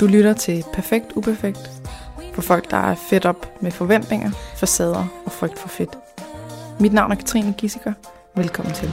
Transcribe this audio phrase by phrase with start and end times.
[0.00, 1.70] Du lytter til Perfekt Uperfekt
[2.34, 5.98] for folk, der er fedt op med forventninger, facader og frygt for fedt.
[6.80, 7.92] Mit navn er Katrine Gissiker.
[8.36, 8.88] Velkommen til.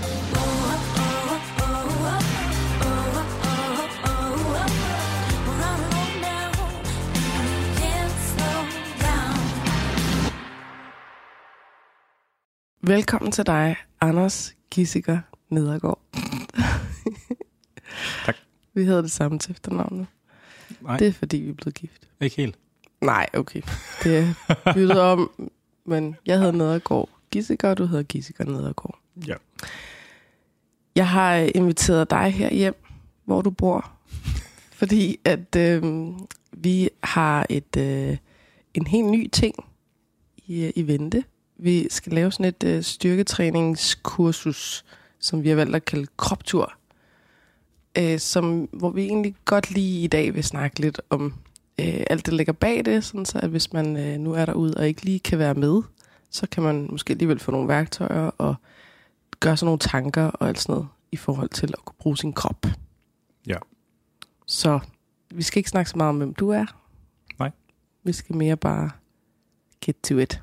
[12.82, 15.20] Velkommen til dig, Anders Gissiker
[15.50, 16.00] Nedergaard.
[18.26, 18.36] Tak.
[18.76, 20.08] Vi havde det samme til efternavnet.
[20.86, 22.08] Nej, Det er fordi, vi er blevet gift.
[22.22, 22.56] ikke helt.
[23.02, 23.62] Nej, okay.
[24.04, 24.34] Det er
[24.74, 25.50] byttet om,
[25.86, 29.00] men jeg hedder Nedergaard Gissiker, og du hedder Gissiker Nedergaard.
[29.28, 29.34] Ja.
[30.96, 32.76] Jeg har øh, inviteret dig her hjem,
[33.26, 33.92] hvor du bor,
[34.72, 35.84] fordi at øh,
[36.52, 38.18] vi har et øh,
[38.74, 39.56] en helt ny ting
[40.48, 41.24] i, i vente.
[41.58, 44.86] Vi skal lave sådan et øh, styrketræningskursus,
[45.20, 46.74] som vi har valgt at kalde kroptur,
[47.98, 51.34] øh, som, hvor vi egentlig godt lige i dag vil snakke lidt om
[51.80, 54.74] øh, alt det ligger bag det, sådan så at hvis man øh, nu er derude
[54.78, 55.82] og ikke lige kan være med,
[56.30, 58.56] så kan man måske alligevel få nogle værktøjer og
[59.40, 62.34] gøre sådan nogle tanker og alt sådan noget i forhold til at kunne bruge sin
[62.34, 62.66] krop.
[63.48, 63.58] Ja.
[64.46, 64.80] Så
[65.30, 66.66] vi skal ikke snakke så meget om, hvem du er.
[67.40, 67.52] Nej.
[68.04, 68.90] Vi skal mere bare
[69.86, 70.42] get to it.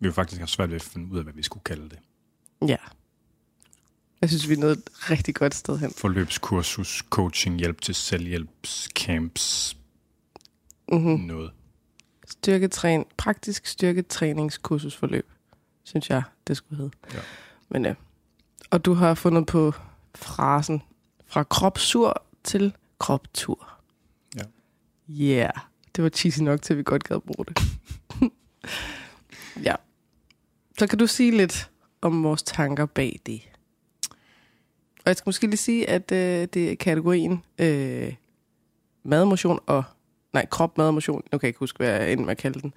[0.00, 1.98] Vi vil faktisk have svært ved at finde ud af, hvad vi skulle kalde det.
[2.68, 2.76] Ja.
[4.20, 5.90] Jeg synes, vi er nået et rigtig godt sted hen.
[5.96, 9.74] Forløbskursus, coaching, hjælp til selvhjælps, camps,
[10.92, 11.20] Mm-hmm.
[11.20, 11.50] noget.
[12.30, 15.26] Styrketræn, praktisk styrketræningskursusforløb,
[15.84, 16.96] synes jeg, det skulle hedde.
[17.14, 17.18] Ja.
[17.68, 17.94] Men ja.
[18.70, 19.72] Og du har fundet på
[20.14, 20.82] frasen
[21.26, 23.68] fra kropsur til kroptur.
[24.36, 24.42] Ja.
[25.10, 25.50] Yeah.
[25.96, 27.62] Det var cheesy nok til, at vi godt gad bruge det.
[29.68, 29.74] ja.
[30.78, 33.40] Så kan du sige lidt om vores tanker bag det.
[35.08, 38.14] Og jeg skal måske lige sige, at øh, det er kategorien øh,
[39.02, 39.84] madmotion og
[40.32, 41.22] nej, krop, mad og motion.
[41.32, 42.74] Nu kan jeg ikke huske, hvad jeg endte med at kalde den.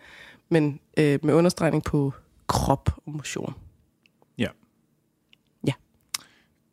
[0.49, 2.13] Men øh, med understregning på
[2.47, 3.53] krop og motion.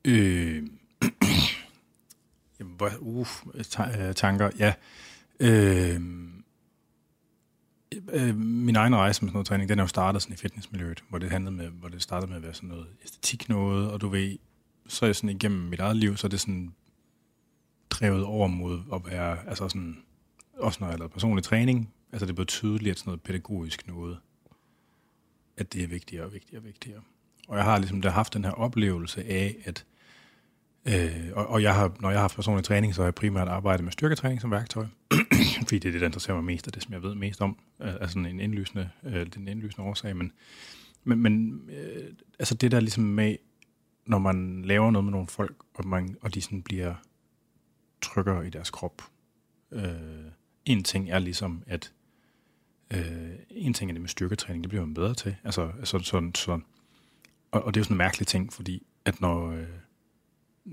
[0.04, 0.62] Øh,
[2.60, 3.26] jamen, hvor, uh,
[3.62, 4.74] ta- tanker, ja.
[5.40, 6.00] Øh,
[8.12, 11.04] øh, min egen rejse med sådan noget træning, den er jo startet sådan i fitnessmiljøet,
[11.08, 14.00] hvor det handlede med, hvor det startede med at være sådan noget æstetik noget, og
[14.00, 14.36] du ved,
[14.88, 16.74] så er jeg sådan igennem mit eget liv, så er det sådan
[17.90, 19.96] drevet over mod at være, altså sådan,
[20.58, 23.86] også når jeg har lavet personlig træning, altså det blev tydeligt, at sådan noget pædagogisk
[23.86, 24.18] noget,
[25.56, 27.00] at det er vigtigere og vigtigere og vigtigere.
[27.48, 29.84] Og jeg har ligesom der haft den her oplevelse af, at
[30.88, 33.48] øh, og, og jeg har, når jeg har haft personlig træning, så har jeg primært
[33.48, 34.86] arbejdet med styrketræning som værktøj.
[35.58, 37.58] fordi det er det, der interesserer mig mest, og det, som jeg ved mest om,
[37.80, 40.16] altså er sådan en indlysende, øh, den indlysende årsag.
[40.16, 40.32] Men,
[41.04, 43.36] men, men øh, altså det der ligesom med,
[44.08, 46.94] når man laver noget med nogle folk, og, man, og de sådan bliver
[48.00, 49.02] tryggere i deres krop.
[49.72, 49.92] Øh,
[50.64, 51.92] en ting er ligesom, at
[52.94, 55.36] øh, en ting er det med styrketræning, det bliver man bedre til.
[55.44, 56.64] Altså, altså sådan, sådan, sådan,
[57.50, 59.66] og, og det er jo sådan en mærkelig ting, fordi at når, øh,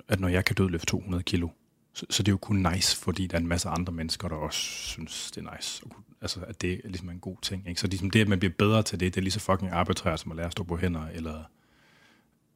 [0.08, 1.50] at når jeg kan dødløfte 200 kilo,
[1.94, 4.36] så, så det er jo kun nice, fordi der er en masse andre mennesker, der
[4.36, 5.84] også synes, det er nice.
[6.22, 7.68] Altså, at det er ligesom en god ting.
[7.68, 7.82] Ikke?
[7.82, 10.20] Så ligesom det, at man bliver bedre til det, det er lige så fucking arbitrært,
[10.20, 11.44] som at lære at stå på hænder, eller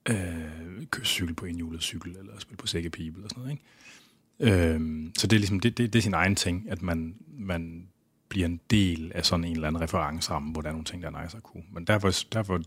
[0.10, 3.52] øh, køre cykel på enhjulet cykel, eller spille på sækkepibel eller sådan noget.
[3.52, 4.76] Ikke?
[4.76, 7.88] Øh, så det er ligesom, det, det, det er sin egen ting, at man, man
[8.30, 11.12] bliver en del af sådan en eller anden referenceramme, hvor der er nogle ting, der
[11.12, 11.64] er nice at kunne.
[11.72, 12.62] Men derfor, derfor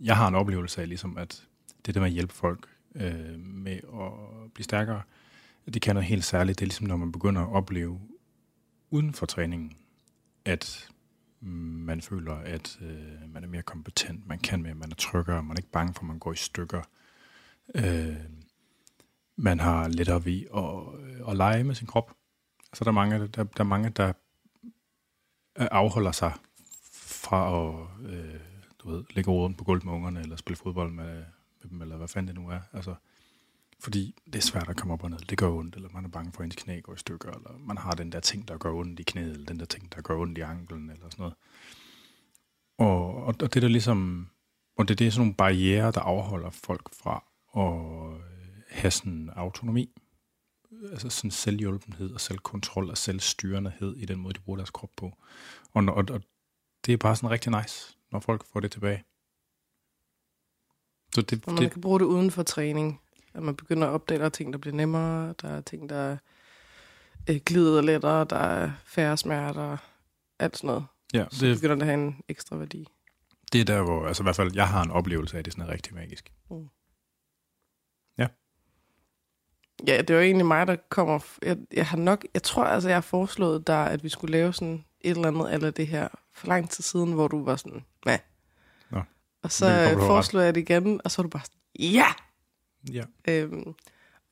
[0.00, 1.46] jeg har en oplevelse af, ligesom, at
[1.86, 5.02] det der med at hjælpe folk øh, med at blive stærkere,
[5.74, 6.58] det kan noget helt særligt.
[6.58, 8.00] Det er ligesom, når man begynder at opleve
[8.90, 9.72] uden for træningen,
[10.44, 10.88] at
[11.42, 15.56] man føler, at øh, man er mere kompetent, man kan mere, man er tryggere, man
[15.56, 16.82] er ikke bange for, at man går i stykker.
[17.74, 18.16] Øh,
[19.36, 22.16] man har lettere ved at, øh, at lege med sin krop.
[22.72, 24.12] Så der er mange, der, der er mange, der
[25.56, 26.32] afholder sig
[26.92, 28.40] fra at øh,
[28.78, 31.24] du ved, lægge råden på gulvet med ungerne, eller spille fodbold med,
[31.62, 32.60] med dem, eller hvad fanden det nu er.
[32.72, 32.94] Altså,
[33.82, 35.18] fordi det er svært at komme op og ned.
[35.18, 37.58] Det gør ondt, eller man er bange for, at ens knæ går i stykker, eller
[37.58, 40.00] man har den der ting, der gør ondt i knæet, eller den der ting, der
[40.00, 41.34] gør ondt i anklen, eller sådan noget.
[42.78, 44.28] Og, og, og det der ligesom,
[44.78, 47.24] og det, det er sådan nogle barriere, der afholder folk fra
[47.56, 48.20] at
[48.68, 49.90] have sådan autonomi,
[50.90, 55.12] altså sådan selvhjulpenhed og selvkontrol og selvstyrenhed i den måde, de bruger deres krop på.
[55.72, 56.22] Og, og, og
[56.86, 59.04] det er bare sådan rigtig nice, når folk får det tilbage.
[61.14, 63.00] Så det, Og man det, kan bruge det uden for træning.
[63.34, 65.34] At man begynder at opdage, at der er ting, der bliver nemmere.
[65.42, 66.16] Der er ting, der
[67.30, 68.24] øh, glider lettere.
[68.24, 69.76] Der er færre smerter.
[70.38, 70.84] Alt sådan noget.
[71.14, 72.88] ja, Så det, begynder det at have en ekstra værdi.
[73.52, 75.50] det er der, hvor altså i hvert fald jeg har en oplevelse af, at det
[75.50, 76.32] er sådan rigtig magisk.
[79.86, 81.18] Ja, det var egentlig mig, der kommer...
[81.42, 82.24] Jeg, jeg har nok...
[82.34, 85.54] Jeg tror, altså, jeg har foreslået dig, at vi skulle lave sådan et eller andet,
[85.54, 87.84] eller det her, for lang tid siden, hvor du var sådan?
[88.90, 89.00] Nå,
[89.42, 91.58] Og så øh, foreslog jeg det igen, og så var du bare sådan,
[91.92, 92.06] ja!
[92.92, 93.02] Ja.
[93.28, 93.68] Øhm,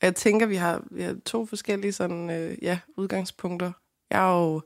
[0.00, 3.72] og jeg tænker, vi har, vi har to forskellige sådan, øh, ja, udgangspunkter.
[4.10, 4.62] Jeg er jo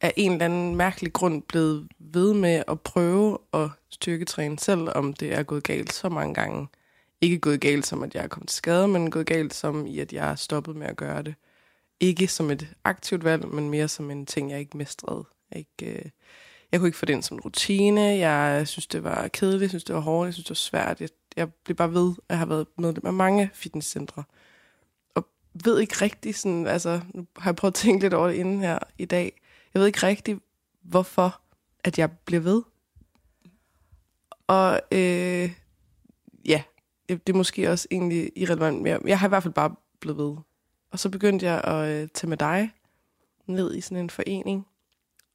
[0.00, 5.34] af en eller anden mærkelig grund blevet ved med at prøve at styrketræne, selvom det
[5.34, 6.68] er gået galt så mange gange.
[7.20, 9.98] Ikke gået galt som, at jeg er kommet til skade, men gået galt som i,
[9.98, 11.34] at jeg er stoppet med at gøre det.
[12.00, 15.24] Ikke som et aktivt valg, men mere som en ting, jeg ikke mestrede.
[15.50, 16.10] Jeg, ikke, øh,
[16.72, 18.00] jeg kunne ikke få det ind som en rutine.
[18.00, 19.62] Jeg synes, det var kedeligt.
[19.62, 20.26] Jeg synes, det var hårdt.
[20.26, 21.00] Jeg synes, det var svært.
[21.00, 24.24] Jeg, jeg blev bare ved, at jeg har været medlem af mange fitnesscentre.
[25.14, 25.28] Og
[25.64, 28.60] ved ikke rigtig sådan, altså, nu har jeg prøvet at tænke lidt over det inden
[28.60, 29.40] her i dag.
[29.74, 30.40] Jeg ved ikke rigtig,
[30.82, 31.40] hvorfor
[31.84, 32.62] at jeg bliver ved.
[34.46, 35.52] Og øh,
[36.44, 36.62] ja,
[37.08, 40.18] det er måske også egentlig irrelevant, men jeg, jeg har i hvert fald bare blevet
[40.18, 40.36] ved.
[40.90, 42.72] Og så begyndte jeg at øh, tage med dig
[43.46, 44.66] ned i sådan en forening,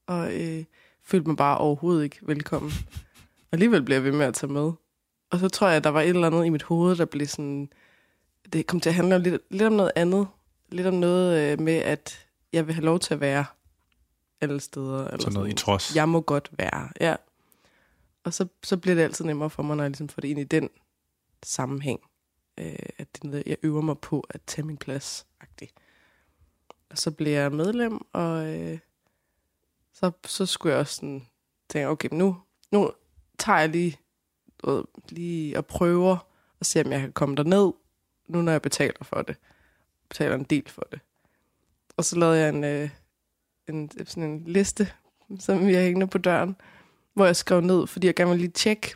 [0.08, 0.64] og øh,
[1.04, 2.72] følte mig bare overhovedet ikke velkommen.
[3.42, 4.72] Og alligevel blev jeg ved med at tage med.
[5.32, 7.28] Og så tror jeg, at der var et eller andet i mit hoved, der blev
[7.28, 7.70] sådan...
[8.54, 10.28] Det kom til at handle lidt, lidt om noget andet.
[10.70, 13.46] Lidt om noget øh, med, at jeg vil have lov til at være
[14.42, 15.08] alle steder.
[15.08, 15.96] Eller Sådan noget i trods.
[15.96, 17.16] Jeg må godt være, ja.
[18.24, 20.40] Og så, så bliver det altid nemmere for mig, når jeg ligesom får det ind
[20.40, 20.70] i den
[21.44, 22.00] sammenhæng.
[22.58, 25.26] Øh, at det er noget, jeg øver mig på at tage min plads.
[25.44, 25.74] -agtigt.
[26.90, 28.80] Og så bliver jeg medlem, og øh,
[29.94, 31.28] så, så skulle jeg også sådan
[31.70, 32.38] tænke, okay, nu,
[32.72, 32.92] nu
[33.40, 33.98] tager jeg lige,
[34.64, 36.28] du ved, lige og prøver
[36.60, 37.72] at se, om jeg kan komme derned,
[38.28, 39.36] nu når jeg betaler for det.
[40.10, 41.00] Betaler en del for det.
[41.98, 42.90] Og så lavede jeg en, øh,
[43.70, 44.92] en, sådan en liste,
[45.40, 46.56] som jeg hængende på døren,
[47.14, 48.96] hvor jeg skrev ned, fordi jeg gerne ville lige tjekke,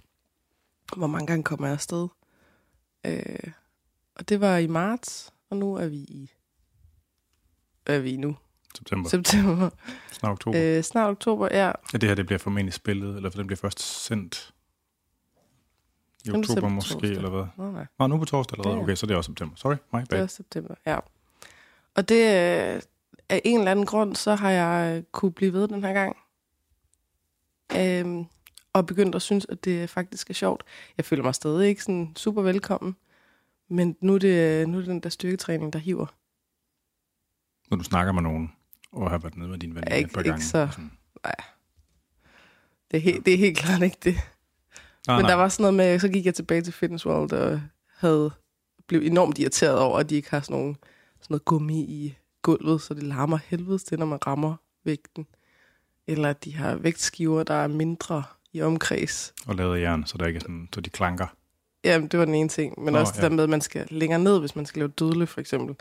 [0.97, 2.07] hvor mange gange kommer jeg afsted.
[3.05, 3.51] Øh,
[4.15, 6.31] og det var i marts, og nu er vi i...
[7.85, 8.37] Hvad er vi nu?
[8.75, 9.09] September.
[9.09, 9.69] September.
[10.11, 10.77] Snart oktober.
[10.77, 11.71] Øh, snart oktober, ja.
[11.93, 14.53] Ja, det her det bliver formentlig spillet, eller for den bliver først sendt
[16.25, 17.09] i oktober på måske, torsdag.
[17.11, 17.45] eller hvad?
[17.57, 17.85] Nå, nej.
[17.99, 18.75] Nå, nu på torsdag allerede.
[18.75, 19.55] Det er- Okay, så det er også september.
[19.55, 20.21] Sorry, my Det bad.
[20.23, 20.99] er september, ja.
[21.95, 22.21] Og det
[22.75, 22.81] øh,
[23.29, 26.15] af en eller anden grund, så har jeg kunne blive ved den her gang.
[27.77, 28.25] Øhm,
[28.73, 30.63] og begyndt at synes, at det faktisk er sjovt.
[30.97, 32.95] Jeg føler mig stadig ikke sådan super velkommen.
[33.69, 36.05] Men nu er det, nu er det den der styrketræning, der hiver.
[37.71, 38.51] Når du snakker med nogen,
[38.91, 40.45] og har været nede med din ven Ja, et ikke- par ikke gange.
[40.45, 40.91] så- og sådan.
[42.91, 44.15] Det er, helt, det er helt klart ikke det.
[45.07, 45.31] Nej, Men nej.
[45.31, 47.61] der var sådan noget med, så gik jeg tilbage til Fitness World og
[47.97, 48.31] havde
[48.87, 50.75] blev enormt irriteret over, at de ikke har sådan, nogle,
[51.21, 55.27] sådan noget gummi i gulvet, så det larmer helvedes til, når man rammer vægten.
[56.07, 58.23] Eller at de har vægtskiver, der er mindre
[58.53, 59.33] i omkreds.
[59.47, 61.27] Og lavet jern, så der ikke er sådan, så de klanker.
[61.83, 62.83] Jamen, det var den ene ting.
[62.83, 63.23] Men Nå, også det ja.
[63.23, 65.75] der med, at man skal længere ned, hvis man skal lave dødløft, for eksempel.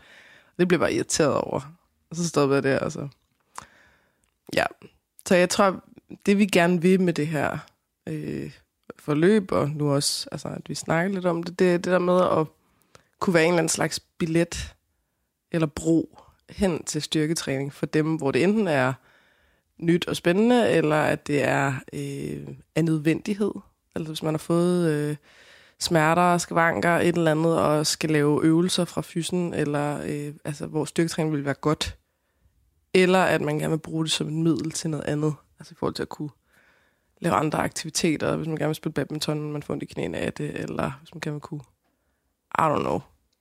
[0.58, 1.60] Det blev bare irriteret over.
[2.10, 3.08] Og så stoppede jeg der, altså.
[4.56, 4.64] Ja.
[5.26, 5.84] Så jeg tror,
[6.26, 7.58] det vi gerne vil med det her
[8.08, 8.50] øh,
[8.98, 12.20] forløb, og nu også, altså, at vi snakker lidt om det, det det der med
[12.40, 12.46] at
[13.20, 14.74] kunne være en eller anden slags billet
[15.52, 16.18] eller bro
[16.50, 18.92] hen til styrketræning for dem, hvor det enten er
[19.78, 23.52] nyt og spændende, eller at det er øh, af nødvendighed.
[23.94, 25.16] Altså hvis man har fået øh,
[25.80, 30.84] smerter, skavanker, et eller andet, og skal lave øvelser fra fysen, eller øh, altså, hvor
[30.84, 31.98] styrketræning vil være godt.
[32.94, 35.34] Eller at man gerne vil bruge det som et middel til noget andet.
[35.58, 36.30] Altså i forhold til at kunne
[37.24, 40.32] lave andre aktiviteter, hvis man gerne vil spille badminton, man får ondt i knæene af
[40.32, 41.60] det, eller hvis man gerne vil kunne,
[42.58, 43.00] I don't know,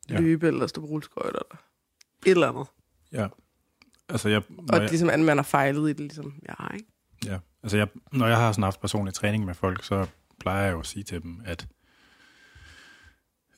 [0.10, 0.20] Ja.
[0.20, 1.62] løbe eller stå på rulleskøjter, eller
[2.26, 2.68] et eller andet.
[3.12, 3.28] Ja.
[4.10, 6.86] Altså, jeg, Og jeg, ligesom, at man har fejlet i det, ligesom, ja, ikke?
[7.26, 7.40] ja.
[7.64, 10.08] altså jeg, når jeg har sådan haft personlig træning med folk, så
[10.40, 11.68] plejer jeg jo at sige til dem, at,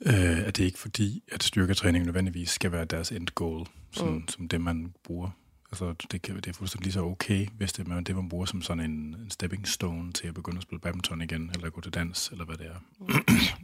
[0.05, 3.65] øh, at det er ikke fordi, at styrketræning nødvendigvis skal være deres end goal,
[4.01, 4.07] Mm.
[4.07, 4.27] mm.
[4.27, 5.29] som det, man bruger.
[5.81, 8.45] Altså, det, kan, det er fuldstændig lige så okay, hvis det er det, man bruger
[8.45, 11.81] som sådan en, en stepping stone til at begynde at spille badminton igen, eller gå
[11.81, 12.79] til dans, eller hvad det er.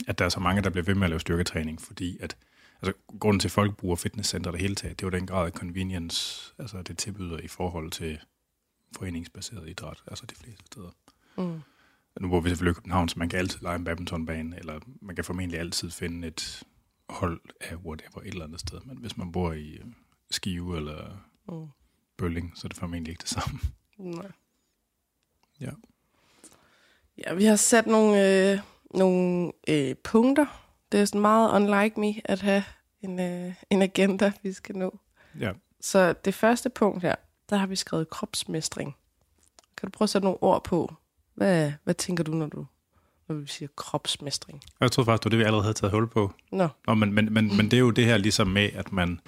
[0.10, 2.38] at der er så mange, der bliver ved med at lave styrketræning, fordi at
[2.84, 5.46] Altså, grunden til, at folk bruger fitnesscenter det hele taget, det er jo den grad
[5.46, 8.20] af convenience, altså det tilbyder i forhold til
[8.98, 10.90] foreningsbaseret idræt, altså de fleste steder.
[11.38, 11.62] Mm.
[12.22, 15.16] Nu bor vi selvfølgelig i København, så man kan altid lege en badmintonbane, eller man
[15.16, 16.64] kan formentlig altid finde et
[17.10, 18.80] hold af whatever et eller andet sted.
[18.86, 19.86] Men hvis man bor i øh,
[20.32, 21.18] Skive eller
[21.52, 21.68] Mm.
[22.22, 23.60] Bølling, så er det formentlig ikke det samme.
[23.98, 24.32] Nej.
[25.62, 25.72] Ja.
[27.18, 28.60] Ja, vi har sat nogle, øh,
[28.94, 30.46] nogle øh, punkter.
[30.92, 32.64] Det er sådan meget unlike me at have
[33.02, 35.00] en, øh, en agenda, vi skal nå.
[35.40, 35.52] Ja,
[35.82, 37.16] Så det første punkt her,
[37.50, 38.96] der har vi skrevet kropsmestring.
[39.78, 40.94] Kan du prøve at sætte nogle ord på?
[41.34, 42.66] Hvad, hvad tænker du, når du,
[43.28, 44.62] når vi siger kropsmestring.
[44.80, 46.34] Jeg troede faktisk, det var det, vi allerede havde taget hul på.
[46.52, 49.20] Nå, Nå, men, men, men, men det er jo det her ligesom med, at man,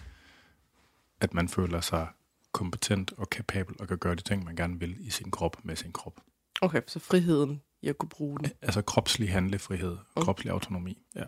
[1.19, 2.07] at man føler sig
[2.53, 5.75] kompetent og kapabel og kan gøre de ting, man gerne vil i sin krop med
[5.75, 6.13] sin krop.
[6.61, 8.51] okay, så friheden i at kunne bruge den.
[8.61, 10.97] Altså kropslig handlefrihed, kropslig autonomi.
[11.15, 11.23] Ja.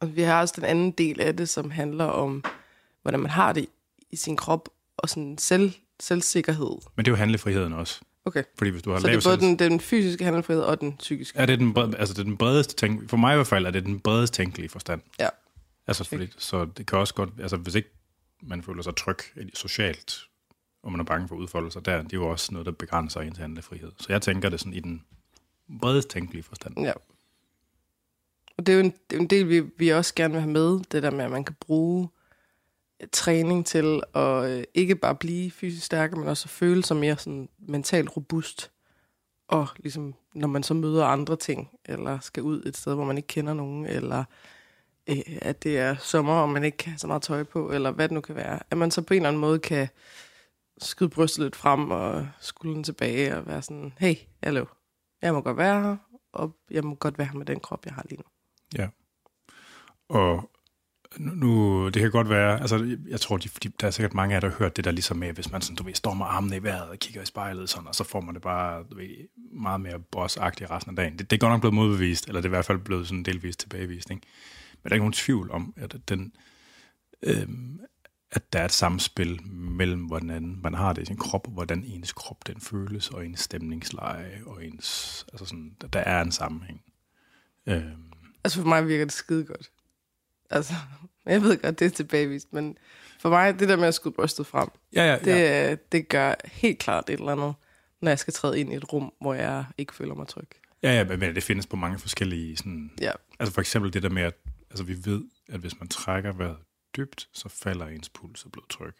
[0.00, 2.44] Og vi har også den anden del af det, som handler om,
[3.02, 3.66] hvordan man har det
[4.10, 6.76] i sin krop, og sådan selv, selvsikkerhed.
[6.96, 8.00] Men det er jo handlefriheden også.
[8.24, 10.96] Okay, Fordi hvis du har så det er både den, den fysiske handlefrihed og den
[10.96, 11.40] psykiske.
[11.40, 13.46] Ja, det er den, bred, altså det er den bredeste tænk, for mig i hvert
[13.46, 15.00] fald er det den bredeste tænkelige forstand.
[15.18, 15.28] Ja.
[15.86, 17.88] Altså fordi, så det kan også godt, altså hvis ikke
[18.42, 19.18] man føler sig tryg
[19.54, 20.20] socialt,
[20.82, 23.38] og man er bange for udfoldelser der, det er jo også noget, der begrænser ens
[23.38, 23.92] handlefrihed.
[23.98, 25.04] Så jeg tænker det sådan i den
[25.80, 26.80] bredest tænkelige forstand.
[26.80, 26.92] Ja.
[28.56, 30.52] Og det er jo en, det er en del, vi, vi også gerne vil have
[30.52, 32.08] med, det der med, at man kan bruge
[33.00, 36.96] øh, træning til at øh, ikke bare blive fysisk stærkere, men også at føle sig
[36.96, 38.70] mere sådan mentalt robust.
[39.48, 43.16] Og ligesom, når man så møder andre ting, eller skal ud et sted, hvor man
[43.16, 44.24] ikke kender nogen, eller
[45.06, 47.90] øh, at det er sommer, og man ikke kan have så meget tøj på, eller
[47.90, 49.88] hvad det nu kan være, at man så på en eller anden måde kan
[50.78, 54.64] skyde brystet lidt frem og skulderen tilbage og være sådan, hey, hallo,
[55.22, 55.96] jeg må godt være her,
[56.32, 58.24] og jeg må godt være her med den krop, jeg har lige nu.
[58.78, 58.88] Ja.
[60.08, 60.50] Og
[61.18, 64.32] nu, nu, det kan godt være, altså jeg tror, de, de, der er sikkert mange
[64.32, 66.14] af jer, der har hørt det der ligesom med, hvis man sådan, du ved, står
[66.14, 68.84] med armene i vejret og kigger i spejlet, sådan, og så får man det bare
[68.90, 71.18] du ved, meget mere bossagtigt resten af dagen.
[71.18, 73.22] Det, det er godt nok blevet modbevist, eller det er i hvert fald blevet sådan
[73.22, 74.10] delvist tilbagevist.
[74.10, 74.22] Ikke?
[74.84, 76.32] Men der er ikke nogen tvivl om, at den,
[77.22, 77.80] øhm,
[78.30, 81.84] at der er et samspil mellem, hvordan man har det i sin krop, og hvordan
[81.84, 86.32] ens krop den føles, og ens stemningsleje, og ens, altså sådan, der, der er en
[86.32, 86.82] sammenhæng.
[87.66, 88.12] Øhm,
[88.44, 89.70] Altså for mig virker det skide godt.
[90.50, 90.74] Altså,
[91.26, 92.76] jeg ved godt, det er tilbagevist, men
[93.20, 95.76] for mig, det der med at skyde brystet frem, ja, ja, det, ja.
[95.92, 97.54] det gør helt klart et eller andet,
[98.00, 100.48] når jeg skal træde ind i et rum, hvor jeg ikke føler mig tryg.
[100.82, 102.90] Ja, ja, men det findes på mange forskellige sådan...
[103.00, 104.34] Ja, Altså for eksempel det der med, at
[104.74, 106.56] altså vi ved, at hvis man trækker vejret
[106.96, 108.94] dybt, så falder ens puls og blodtryk.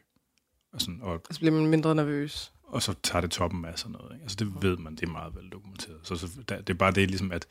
[0.72, 2.52] Og, sådan, og, og så bliver man mindre nervøs.
[2.62, 4.14] og så tager det toppen af sådan noget.
[4.14, 4.22] Ikke?
[4.22, 6.00] Altså det ved man, det er meget vel dokumenteret.
[6.02, 7.46] Så, så der, det er bare det ligesom, at,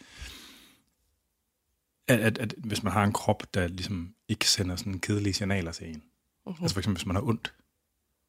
[2.08, 5.72] at, at, at hvis man har en krop, der ligesom ikke sender sådan kedelige signaler
[5.72, 6.04] til en.
[6.46, 6.56] Mhm.
[6.62, 7.54] Altså for eksempel, hvis man har ondt.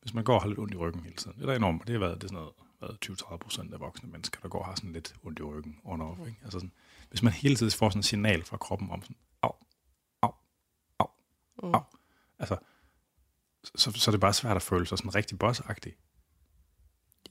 [0.03, 1.37] Hvis man går og har lidt ondt i ryggen hele tiden.
[1.37, 1.87] Det er da enormt.
[1.87, 4.59] Det har været, det er sådan noget, været 20-30 procent af voksne mennesker, der går
[4.59, 6.21] og har sådan lidt ondt i ryggen on off.
[6.21, 6.39] Ikke?
[6.43, 6.73] Altså sådan,
[7.11, 9.17] hvis man hele tiden får sådan et signal fra kroppen om sådan,
[11.65, 11.75] Mm.
[11.75, 11.83] au.
[12.39, 12.57] Altså,
[13.75, 15.93] så, så er det bare svært at føle sig sådan rigtig bossagtig.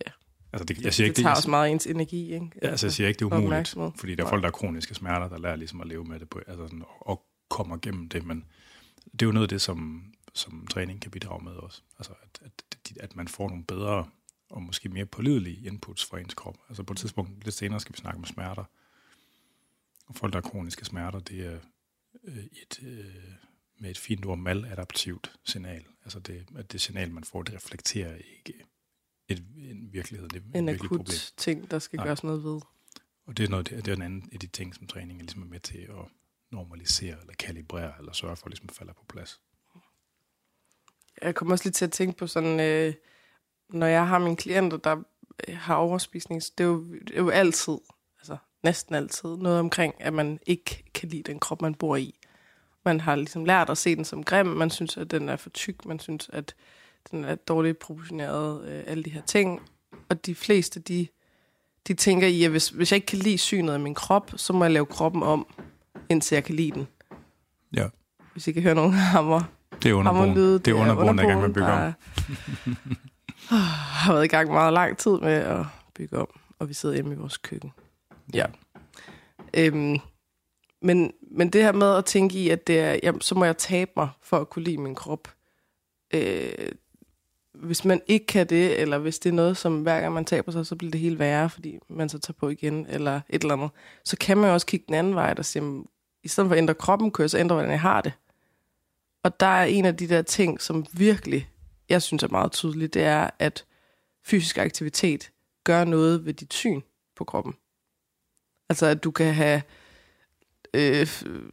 [0.05, 0.11] Ja.
[0.53, 2.51] Altså, det, jeg siger ikke, det tager jeg, også meget ens energi, ikke?
[2.61, 4.95] Ja, altså, jeg siger ikke, det er umuligt, fordi der er folk, der har kroniske
[4.95, 8.09] smerter, der lærer ligesom at leve med det, på, altså sådan, og, og kommer gennem
[8.09, 8.45] det, men
[9.11, 11.81] det er jo noget af det, som, som træning kan bidrage med også.
[11.99, 14.05] Altså, at, at, at man får nogle bedre
[14.49, 16.57] og måske mere pålidelige inputs fra ens krop.
[16.69, 18.63] Altså på et tidspunkt, lidt senere, skal vi snakke om smerter.
[20.07, 21.59] Og folk, der har kroniske smerter, det er
[22.23, 23.05] øh, et, øh,
[23.79, 25.85] med et fint ord, maladaptivt signal.
[26.03, 28.53] Altså det, at det signal, man får, det reflekterer ikke
[29.27, 30.29] et, en virkelighed.
[30.29, 31.17] Det er En akut problem.
[31.37, 32.05] ting, der skal Nej.
[32.05, 32.61] gøres noget ved.
[33.25, 35.41] Og det er, noget, det er en anden af de ting, som træning er, ligesom
[35.41, 36.05] er med til at
[36.51, 39.41] normalisere, eller kalibrere, eller sørge for, at ligesom falder på plads.
[41.21, 42.93] Jeg kommer også lige til at tænke på sådan, øh,
[43.69, 45.03] når jeg har mine klienter, der
[45.47, 47.77] øh, har overspisning, det er, jo, det er jo altid,
[48.19, 52.19] altså næsten altid, noget omkring, at man ikke kan lide den krop, man bor i.
[52.85, 55.49] Man har ligesom lært at se den som grim, man synes, at den er for
[55.49, 56.55] tyk, man synes, at
[57.11, 59.61] den er dårligt proportioneret, øh, alle de her ting.
[60.09, 61.07] Og de fleste, de,
[61.87, 64.53] de tænker i, at hvis, hvis jeg ikke kan lide synet af min krop, så
[64.53, 65.47] må jeg lave kroppen om,
[66.09, 66.87] indtil jeg kan lide den.
[67.75, 67.87] Ja.
[68.33, 69.41] Hvis I kan høre nogen hammer,
[69.83, 70.35] Det er underboen.
[70.35, 71.93] Det er underboen, der er gang med at bygge om.
[73.49, 76.27] der har været i gang meget lang tid med at bygge om,
[76.59, 77.71] og vi sidder hjemme i vores køkken.
[78.33, 78.45] Ja.
[79.53, 79.97] Øhm,
[80.83, 83.57] men, men det her med at tænke i, at det er, jamen, så må jeg
[83.57, 85.27] tabe mig for at kunne lide min krop.
[86.13, 86.71] Øh,
[87.53, 90.51] hvis man ikke kan det, eller hvis det er noget, som hver gang man taber
[90.51, 93.53] sig, så bliver det helt værre, fordi man så tager på igen, eller et eller
[93.53, 93.69] andet,
[94.05, 95.85] så kan man jo også kigge den anden vej, og sige, jamen,
[96.23, 98.13] i stedet for at ændre kroppen, kører så ændre, hvordan jeg har det.
[99.23, 101.49] Og der er en af de der ting, som virkelig,
[101.89, 103.65] jeg synes er meget tydeligt, det er, at
[104.25, 105.31] fysisk aktivitet
[105.63, 106.81] gør noget ved dit syn
[107.15, 107.53] på kroppen.
[108.69, 109.61] Altså, at du kan have
[110.73, 111.07] øh,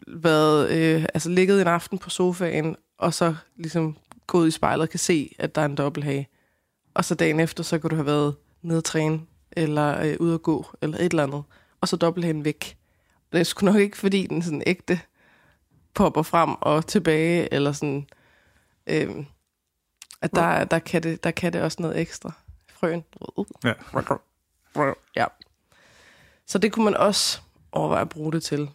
[0.06, 3.96] været, øh, altså ligget en aften på sofaen, og så ligesom
[4.26, 6.28] gået i spejlet og kan se, at der er en dobbelthage.
[6.94, 9.20] Og så dagen efter, så kan du have været nede at træne,
[9.52, 11.42] eller øh, ude at gå, eller et eller andet.
[11.80, 12.76] Og så dobbelthagen væk.
[13.32, 15.00] Det er sgu nok ikke, fordi den sådan ægte
[15.94, 18.06] popper frem og tilbage, eller sådan...
[18.86, 19.24] Øh,
[20.22, 22.32] at der, der, kan det, der kan det også noget ekstra.
[22.72, 23.04] Frøen.
[23.64, 23.72] Ja.
[25.16, 25.26] Ja.
[26.46, 27.40] Så det kunne man også
[27.72, 28.70] overveje at bruge det til.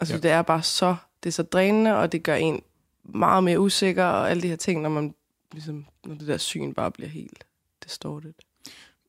[0.00, 0.20] Altså, Ja.
[0.20, 2.62] det er bare så, det er så drænende, og det gør en
[3.04, 5.14] meget mere usikker, og alle de her ting, når man
[5.52, 7.44] ligesom, når det der syn bare bliver helt
[7.84, 8.32] distorted.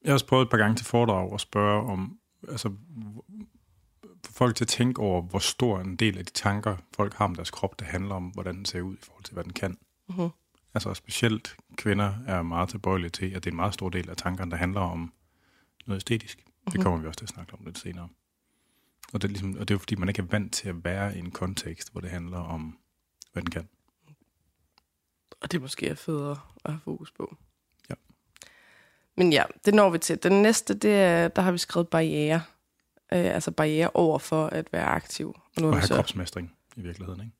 [0.04, 2.18] Jeg har også prøvet et par gange til foredrag at spørge om,
[2.50, 2.72] altså,
[4.26, 7.26] få folk til at tænke over, hvor stor en del af de tanker, folk har
[7.26, 9.54] om deres krop, det handler om, hvordan den ser ud i forhold til, hvad den
[9.54, 9.78] kan.
[10.10, 10.30] Mhm.
[10.74, 14.18] Altså specielt kvinder er meget tilbøjelige til, at det er en meget stor del af
[14.18, 15.14] tankerne, der handler om
[15.88, 16.38] noget æstetisk.
[16.66, 16.84] Det Mhm.
[16.84, 18.08] kommer vi også til at snakke om lidt senere.
[19.14, 20.84] Og det, er ligesom, og det er jo fordi, man ikke er vant til at
[20.84, 22.78] være i en kontekst, hvor det handler om,
[23.34, 23.70] hvad den kan.
[25.42, 27.36] Og det måske er federe at have fokus på.
[27.90, 27.96] Ja.
[29.18, 30.24] Men ja, det når vi til.
[30.24, 32.42] Den næste, det er, der har vi skrevet barriere.
[33.14, 35.28] Øh, altså barriere over for at være aktiv.
[35.30, 37.34] Og nu er Og have så, kropsmestring i virkeligheden, ikke?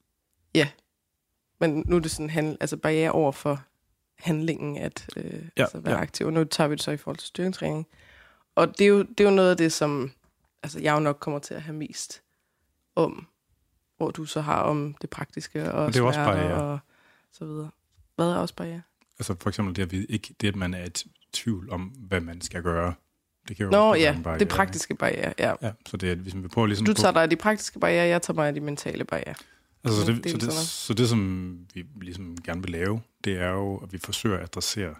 [1.60, 3.62] men nu er det sådan handl, altså barriere over for
[4.20, 5.24] handlingen at øh,
[5.58, 6.02] Ja, altså være ja.
[6.02, 6.28] aktiv.
[6.28, 7.88] Og nu tager vi det så i forhold til styrketræning.
[8.56, 10.12] Og det er, jo, det er jo noget af det, som
[10.64, 12.22] altså, jeg jo nok kommer til at have mest
[12.96, 13.28] om.
[13.98, 16.54] Hvor du så har om det praktiske og Men det er også barriere.
[16.54, 16.80] og
[17.32, 17.70] så videre.
[18.16, 18.82] Hvad er også barriere?
[19.20, 20.90] Altså for eksempel det, at, vi ikke, det, at man er i
[21.34, 22.94] tvivl om, hvad man skal gøre.
[23.48, 25.54] Det kan jo Nå ja, barriere, det praktiske barriere, ja.
[25.62, 28.08] Ja, så det er, hvis vi prøver ligesom Du tager dig af de praktiske barriere,
[28.08, 29.36] jeg tager mig af de mentale barriere.
[29.84, 33.40] Altså, så, det, så, det, sådan så det, som vi ligesom gerne vil lave, det
[33.40, 34.96] er jo, at vi forsøger at adressere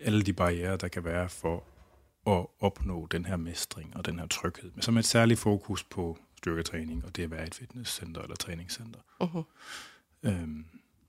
[0.00, 1.64] alle de barriere, der kan være for
[2.26, 4.70] at opnå den her mestring og den her tryghed.
[4.74, 8.36] Men som et særligt fokus på styrketræning og det at være i et fitnesscenter eller
[8.36, 9.00] træningscenter.
[9.22, 9.42] Uh-huh.
[10.22, 10.64] Øhm,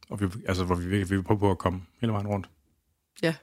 [0.09, 2.49] og vi, altså, hvor vi, vi vil prøve på at komme hele vejen rundt.
[3.23, 3.35] Ja.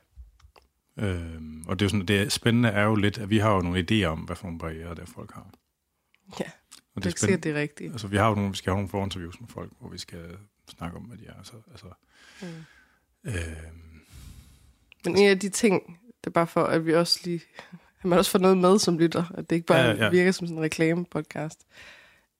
[0.96, 3.60] Øhm, og det er jo sådan, det spændende er jo lidt, at vi har jo
[3.60, 5.50] nogle idéer om, hvad for nogle barriere der folk har.
[6.40, 6.50] Ja,
[6.94, 7.92] og det er sikkert, det er rigtigt.
[7.92, 10.38] Altså, vi har jo nogle, vi skal have nogle forinterviews med folk, hvor vi skal
[10.68, 11.34] snakke om, hvad de er.
[11.34, 11.86] Altså, altså,
[12.42, 12.48] Mm.
[13.24, 14.00] øhm,
[15.04, 17.40] Men en af de ting, er bare for, at vi også lige...
[18.00, 20.32] At man også får noget med som lytter, at det ikke bare Ja, ja, virker
[20.32, 21.66] som sådan en reklame-podcast.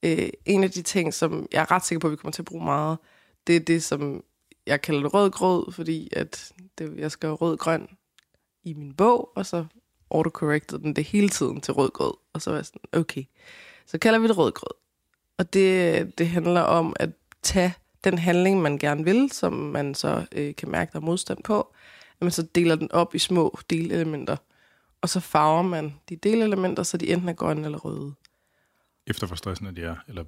[0.03, 2.43] Øh, en af de ting, som jeg er ret sikker på, at vi kommer til
[2.43, 2.99] at bruge meget,
[3.47, 4.25] det er det, som
[4.67, 7.89] jeg kalder det rød grød, fordi at det, jeg skrev rød-grøn
[8.65, 9.65] i min bog, og så
[10.11, 12.15] autocorrected den det hele tiden til rød grød.
[12.33, 13.25] Og så var jeg sådan, okay,
[13.87, 14.75] så kalder vi det rød grød.
[15.39, 17.11] Og det, det handler om at
[17.43, 17.75] tage
[18.05, 21.75] den handling, man gerne vil, som man så øh, kan mærke, der er modstand på,
[22.21, 24.37] at man så deler den op i små delelementer,
[25.01, 28.15] og så farver man de delelementer, så de enten er grønne eller røde.
[29.07, 29.97] efter hvor stressende de er.
[30.09, 30.25] Eller,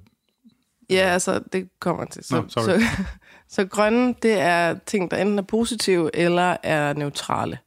[0.89, 2.23] Ja, altså, det kommer til.
[2.23, 2.63] Så, Nå, sorry.
[2.63, 2.81] så,
[3.55, 7.59] så grønne, det er ting, der enten er positive eller er neutrale.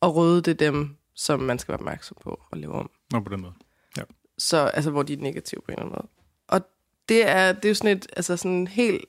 [0.00, 2.90] Og røde, det er dem, som man skal være opmærksom på og leve om.
[3.12, 3.52] nå, på den måde.
[4.38, 6.08] Så, altså, hvor de er negative på en eller anden måde.
[6.48, 6.60] Og
[7.08, 9.04] det er, det er jo sådan et altså sådan helt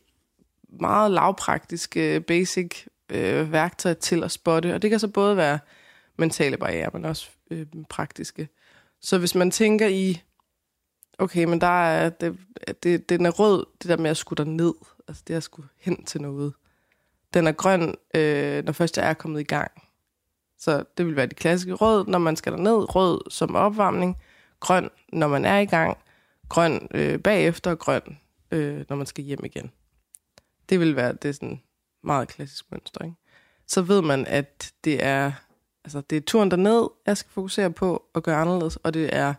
[0.79, 4.74] meget lavpraktisk, øh, basic øh, værktøj til at spotte.
[4.74, 5.60] Og det kan så både være
[6.17, 8.50] mentale barriere, men også øh, praktiske.
[9.02, 10.21] Så hvis man tænker i,
[11.17, 12.38] okay, men der er, det,
[12.84, 14.74] det, den er rød, det der med at skulle ned,
[15.08, 16.54] altså det at skulle hen til noget.
[17.34, 19.71] Den er grøn, øh, når først jeg er kommet i gang.
[20.58, 24.17] Så det vil være det klassiske rød, når man skal ned, rød som opvarmning,
[24.60, 25.97] grøn, når man er i gang,
[26.50, 28.02] grøn øh, bagefter, grøn,
[28.52, 29.71] øh, når man skal hjem igen.
[30.69, 31.62] Det vil være det sådan
[32.03, 33.15] meget klassisk mønster, ikke?
[33.67, 35.31] Så ved man, at det er,
[35.83, 39.33] altså det er turen derned, jeg skal fokusere på at gøre anderledes, og det er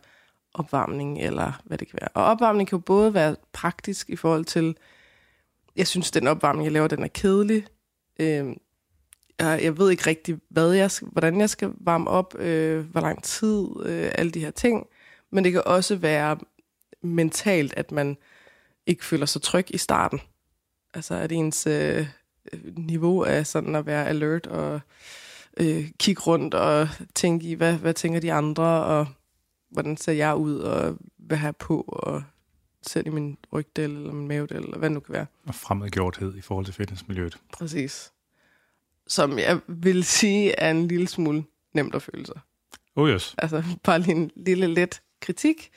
[0.54, 2.08] opvarmning, eller hvad det kan være.
[2.14, 4.76] Og opvarmning kan jo både være praktisk i forhold til,
[5.76, 7.66] jeg synes, den opvarmning, jeg laver, den er kedelig.
[8.20, 8.56] Øh,
[9.38, 13.00] jeg, jeg ved ikke rigtig, hvad jeg skal, hvordan jeg skal varme op, øh, hvor
[13.00, 14.86] lang tid, øh, alle de her ting.
[15.30, 16.38] Men det kan også være
[17.02, 18.16] mentalt, at man
[18.86, 20.20] ikke føler sig tryg i starten.
[20.94, 22.06] Altså at ens øh,
[22.76, 24.80] niveau er sådan at være alert og
[25.56, 29.06] øh, kigge rundt og tænke i, hvad, hvad tænker de andre, og
[29.70, 32.22] hvordan ser jeg ud, og hvad har jeg på, og
[32.86, 35.26] selv i min rygdel eller min mavedel, eller hvad det nu kan være.
[35.46, 37.38] Og fremmedgjorthed i forhold til fitnessmiljøet.
[37.52, 38.12] Præcis.
[39.06, 42.40] Som jeg vil sige er en lille smule nemt at føle sig.
[42.96, 43.34] Oh yes.
[43.38, 45.70] Altså bare lige en lille let kritik.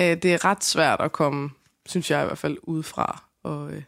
[0.00, 1.50] Øh, Det er ret svært at komme,
[1.86, 3.82] synes jeg i hvert fald, udefra og, øh,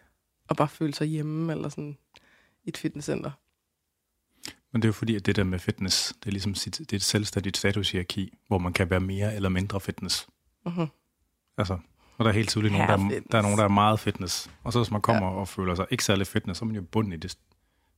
[0.50, 1.98] og bare føle sig hjemme eller sådan
[2.64, 3.30] i et fitnesscenter.
[4.72, 6.92] Men det er jo fordi, at det der med fitness, det er ligesom sit, det
[6.92, 10.28] er et selvstændigt statushierarki, hvor man kan være mere eller mindre fitness.
[10.68, 10.86] Uh-huh.
[11.58, 11.78] Altså,
[12.18, 14.50] og der er helt tydeligt nogen, der, er, der er nogen, der er meget fitness.
[14.62, 15.32] Og så hvis man kommer ja.
[15.32, 17.38] og føler sig ikke særlig fitness, så er man jo bunden i det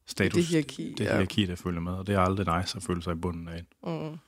[0.06, 1.10] status, Det hierarki, det ja.
[1.10, 1.92] hierarki, der følger med.
[1.92, 3.64] Og det er aldrig nice at føle sig i bunden af.
[3.82, 4.18] Mm.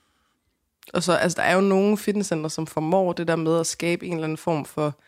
[0.94, 4.06] Og så, altså, der er jo nogle fitnesscenter, som formår det der med at skabe
[4.06, 5.00] en eller anden form for,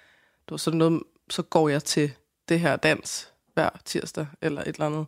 [0.49, 2.13] du sådan noget, så går jeg til
[2.49, 5.07] det her dans hver tirsdag, eller et eller andet.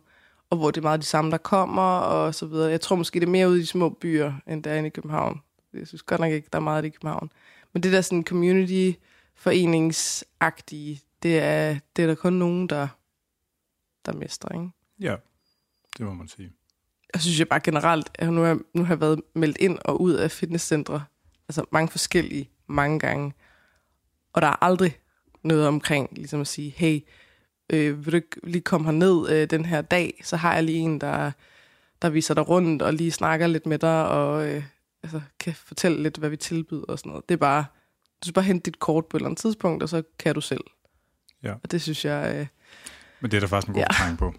[0.49, 2.71] Og hvor det er meget de samme, der kommer, og så videre.
[2.71, 4.89] Jeg tror måske, det er mere ude i de små byer, end der er i
[4.89, 5.41] København.
[5.73, 7.31] Jeg synes godt nok ikke, der er meget i København.
[7.73, 8.99] Men det der sådan community
[9.35, 12.87] foreningsagtige, det er, det er der kun nogen, der,
[14.05, 14.69] der mestrer, ikke?
[14.99, 15.15] Ja,
[15.97, 16.51] det må man sige.
[17.13, 20.01] Jeg synes jeg bare generelt, at nu har, nu har jeg været meldt ind og
[20.01, 21.03] ud af fitnesscentre,
[21.49, 23.33] altså mange forskellige, mange gange.
[24.33, 24.99] Og der er aldrig
[25.43, 26.99] noget omkring, ligesom at sige, hey,
[27.69, 30.77] øh, vil du ikke lige komme herned øh, den her dag, så har jeg lige
[30.77, 31.31] en, der,
[32.01, 34.63] der viser dig rundt og lige snakker lidt med dig, og øh,
[35.03, 37.29] altså, kan fortælle lidt, hvad vi tilbyder og sådan noget.
[37.29, 37.65] Det er bare,
[38.21, 40.41] du skal bare hente dit kort på et eller andet tidspunkt, og så kan du
[40.41, 40.63] selv.
[41.43, 41.53] Ja.
[41.63, 42.35] Og det synes jeg...
[42.35, 42.47] Øh,
[43.19, 43.87] Men det er der faktisk en god Ja.
[43.87, 44.33] forklaring på.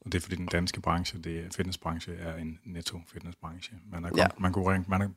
[0.00, 3.76] Og det er fordi den danske branche, det fitnessbranche, er en netto fitnessbranche.
[3.92, 4.26] Man er, Ja.
[4.38, 5.08] man konkurrerer, man er,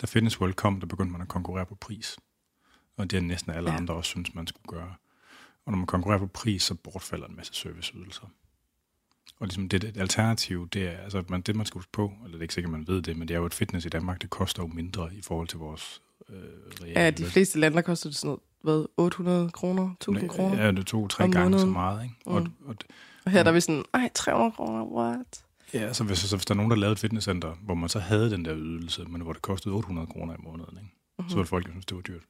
[0.00, 2.16] da Fitness World kom, der begyndte man at konkurrere på pris.
[2.96, 3.76] Og det er næsten alle ja.
[3.76, 4.94] andre også synes, man skulle gøre.
[5.66, 8.22] Og når man konkurrerer på pris, så bortfalder en masse serviceydelser.
[9.38, 12.32] Og ligesom det, det alternativ, det er, altså man, det man skal huske på, eller
[12.32, 14.22] det er ikke sikkert, man ved det, men det er jo, at fitness i Danmark,
[14.22, 16.36] det koster jo mindre i forhold til vores øh,
[16.82, 20.62] reelle ja, de fleste lande, koster det sådan noget, hvad, 800 kroner, 1000 kroner?
[20.64, 22.02] Ja, det er to-tre gange så meget.
[22.04, 22.14] Ikke?
[22.26, 22.52] Og, Mm.
[22.66, 22.74] og,
[23.24, 25.44] Og her der er vi sådan, ej, 300 kroner, what?
[25.74, 27.98] Ja, så hvis, så hvis der er nogen, der lavede et fitnesscenter, hvor man så
[27.98, 30.90] havde den der ydelse, men hvor det kostede 800 kroner i måneden, ikke?
[31.18, 31.30] Mm-hmm.
[31.30, 32.22] så ville folk jo synes, det var dyrt.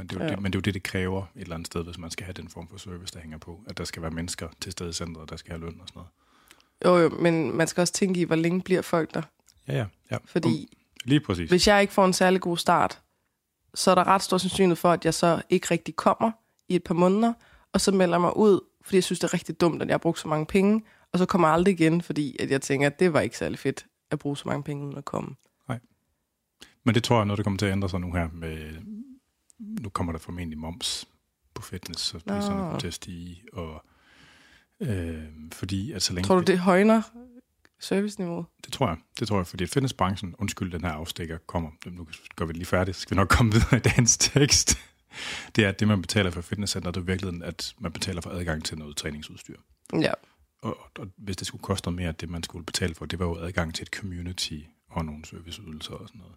[0.00, 0.30] Men det, er jo Ja.
[0.30, 2.24] det, men det er jo det, det kræver et eller andet sted, hvis man skal
[2.24, 3.60] have den form for service, der hænger på.
[3.66, 6.02] At der skal være mennesker til stede i centret, der skal have løn og sådan
[6.02, 6.10] noget.
[6.84, 9.22] Jo, jo, men man skal også tænke i, hvor længe bliver folk der.
[9.68, 9.86] Ja, ja.
[10.10, 10.16] ja.
[10.24, 11.48] Fordi Lige præcis.
[11.48, 13.00] hvis jeg ikke får en særlig god start,
[13.74, 16.30] så er der ret stor sandsynlighed for, at jeg så ikke rigtig kommer
[16.68, 17.32] i et par måneder,
[17.72, 19.98] og så melder mig ud, fordi jeg synes, det er rigtig dumt, at jeg har
[19.98, 20.82] brugt så mange penge,
[21.12, 23.58] og så kommer jeg aldrig igen, fordi at jeg tænker, at det var ikke særlig
[23.58, 25.34] fedt at bruge så mange penge uden at komme.
[26.84, 28.72] Men det tror jeg er noget, der kommer til at ændre sig nu her med...
[29.60, 31.08] Nu kommer der formentlig moms
[31.54, 32.62] på fitness, så priserne Nå.
[32.62, 33.42] kommer til at stige.
[33.52, 33.84] Og,
[34.80, 36.26] øh, fordi at så længe...
[36.26, 37.02] Tror du, det højner
[37.78, 38.46] serviceniveauet?
[38.64, 38.96] Det tror jeg.
[39.18, 41.70] Det tror jeg, fordi fitnessbranchen, undskyld, den her afstikker kommer.
[41.86, 44.78] Nu gør vi det lige færdigt, så skal vi nok komme videre i dagens tekst.
[45.56, 48.30] Det er, at det, man betaler for fitnesscenter, det er virkelig, at man betaler for
[48.30, 49.56] adgang til noget træningsudstyr.
[49.92, 50.12] Ja.
[50.62, 53.26] Og, og hvis det skulle koste noget mere, det man skulle betale for, det var
[53.26, 54.58] jo adgang til et community
[54.90, 56.34] og nogle serviceydelser og sådan noget.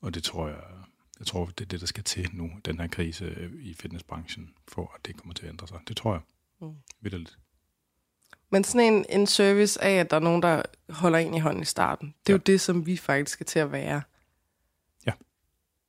[0.00, 0.60] Og det tror jeg,
[1.18, 4.50] jeg tror, det er det, der skal til nu, den her krise øh, i fitnessbranchen,
[4.68, 5.78] for at det kommer til at ændre sig.
[5.88, 6.20] Det tror jeg.
[6.60, 6.74] Mm.
[7.00, 7.38] Vitterligt.
[8.50, 11.62] Men sådan en, en service af, at der er nogen, der holder en i hånden
[11.62, 12.38] i starten, det er Ja.
[12.38, 14.02] jo det, som vi faktisk skal til at være.
[15.06, 15.12] Ja.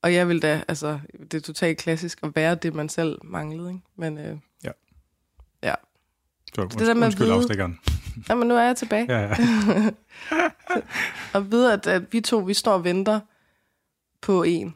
[0.01, 3.69] Og jeg vil da, altså, det er totalt klassisk at være det, man selv manglede,
[3.69, 3.81] ikke?
[3.95, 4.37] Men øh,
[6.55, 7.79] Så, det der med undskyld vide- afstikkeren.
[8.29, 9.05] jamen, nu er jeg tilbage.
[9.09, 9.35] Ja, ja.
[11.33, 13.19] Og ved, at, at vi to, vi står og venter
[14.21, 14.75] på en,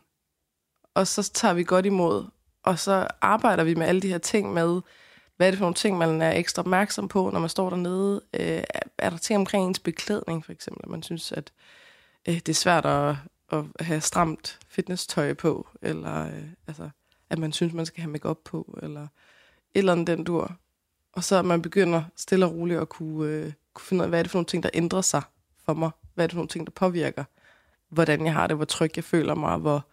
[0.94, 2.26] og så tager vi godt imod,
[2.64, 4.82] og så arbejder vi med alle de her ting med,
[5.38, 8.22] hvad er det for nogle ting, man er ekstra opmærksom på, når man står dernede?
[8.34, 8.64] Øh,
[8.98, 10.82] er der ting omkring ens beklædning, for eksempel?
[10.84, 11.52] at Man synes, at
[12.28, 13.16] øh, det er svært at,
[13.50, 16.90] at have stramt fitnesstøj på, eller øh, altså,
[17.30, 19.10] at man synes, man skal have makeup på, eller et
[19.74, 20.56] eller andet den dur.
[21.14, 24.10] Og så at man begynder stille og roligt at kunne, øh, kunne finde ud af,
[24.10, 25.22] hvad er det for nogle ting, der ændrer sig
[25.66, 25.92] for mig?
[26.14, 27.24] Hvad er det for nogle ting, der påvirker,
[27.90, 29.86] hvordan jeg har det, hvor tryg jeg føler mig, hvor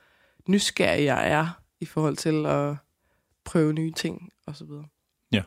[0.51, 2.77] nysgerrig jeg er i forhold til at
[3.45, 4.87] prøve nye ting og så videre.
[5.33, 5.43] Ja.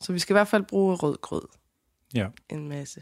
[0.00, 1.48] Så vi skal i hvert fald bruge rød grød
[2.14, 2.28] ja.
[2.48, 3.00] en masse.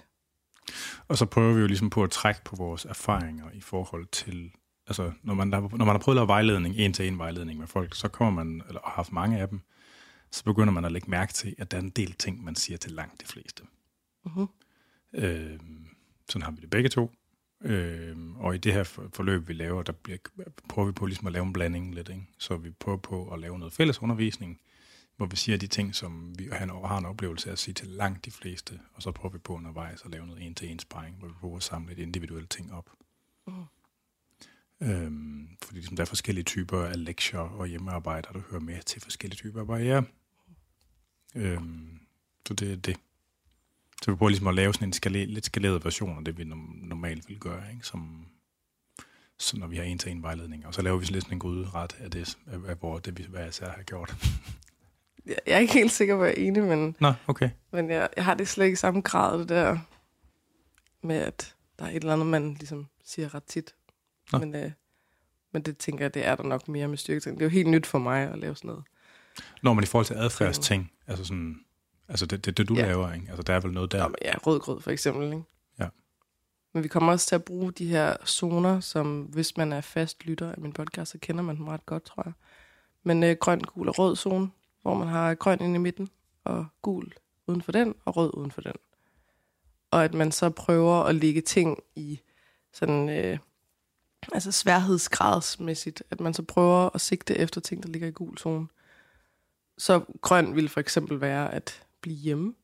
[1.09, 4.51] Og så prøver vi jo ligesom på at trække på vores erfaringer i forhold til,
[4.87, 7.59] altså når man, har, når man har prøvet at lave vejledning, en til en vejledning
[7.59, 9.61] med folk, så kommer man, eller har haft mange af dem,
[10.31, 12.77] så begynder man at lægge mærke til, at der er en del ting, man siger
[12.77, 13.62] til langt de fleste.
[14.27, 14.47] Uh-huh.
[15.12, 15.59] Øh,
[16.29, 17.12] sådan har vi det begge to.
[17.61, 20.19] Øh, og i det her for- forløb, vi laver, der bliver,
[20.69, 22.09] prøver vi på ligesom at lave en blanding lidt.
[22.09, 22.27] Ikke?
[22.38, 24.61] Så vi prøver på at lave noget fælles undervisning,
[25.16, 27.88] hvor vi siger de ting, som vi han har en oplevelse af at sige til
[27.88, 31.29] langt de fleste, og så prøver vi på undervejs at lave noget en-til-en sparring, hvor
[31.29, 32.90] vi prøver at samle et individuelle ting op.
[33.47, 33.64] Mhm.
[34.83, 39.03] Øhm, fordi ligesom, der er forskellige typer af lektier og hjemmearbejder, der hører med til
[39.03, 40.05] forskellige typer af barriere.
[41.35, 41.99] Øhm,
[42.49, 42.97] så det er det.
[44.03, 46.45] Så vi prøver ligesom at lave sådan en skale, lidt skaleret version af det, vi
[46.45, 47.87] norm- normalt vil gøre, ikke?
[47.87, 48.27] Som,
[49.39, 50.67] så når vi har en til en vejledning.
[50.67, 53.27] Og så laver vi lidt sådan en gryderet af det, af, af hvor det vi
[53.29, 54.15] hver jeg har gjort.
[55.27, 57.51] Jeg jeg er ikke helt sikker på, at jeg er enig, men, Nå, okay.
[57.73, 59.79] men jeg, jeg har det slet ikke i samme grad, det der
[61.03, 63.75] med, at der er et eller andet, man ligesom siger ret tit.
[64.33, 64.39] Nå.
[64.39, 64.71] Men, øh,
[65.53, 67.41] men det tænker jeg, det er der nok mere med styrketræning.
[67.41, 68.85] Det er jo helt nyt for mig at lave sådan noget.
[69.63, 71.61] Når man i forhold til adfærdsting, altså sådan,
[72.09, 72.87] altså det, det, det du Ja.
[72.87, 73.27] laver, ikke?
[73.29, 73.99] Altså der er vel noget der.
[73.99, 74.09] Ja.
[74.25, 75.42] Ja, rødgrød for eksempel, ikke?
[75.79, 75.88] Ja.
[76.75, 80.25] Men vi kommer også til at bruge de her zoner, som hvis man er fast
[80.25, 82.33] lytter af min podcast, så kender man dem ret godt, tror jeg.
[83.03, 84.51] Men øh, grøn, gul og rød zone,
[84.83, 86.09] hvor man har grøn inde i midten,
[86.45, 87.12] og gul
[87.47, 88.73] uden for den, og rød uden for den.
[89.90, 92.21] Og at man så prøver at lægge ting i
[92.73, 93.38] sådan, øh,
[94.33, 98.66] altså sværhedsgradsmæssigt, at man så prøver at sigte efter ting, der ligger i gul zone.
[99.79, 102.55] Så grøn vil for eksempel være at blive hjemme.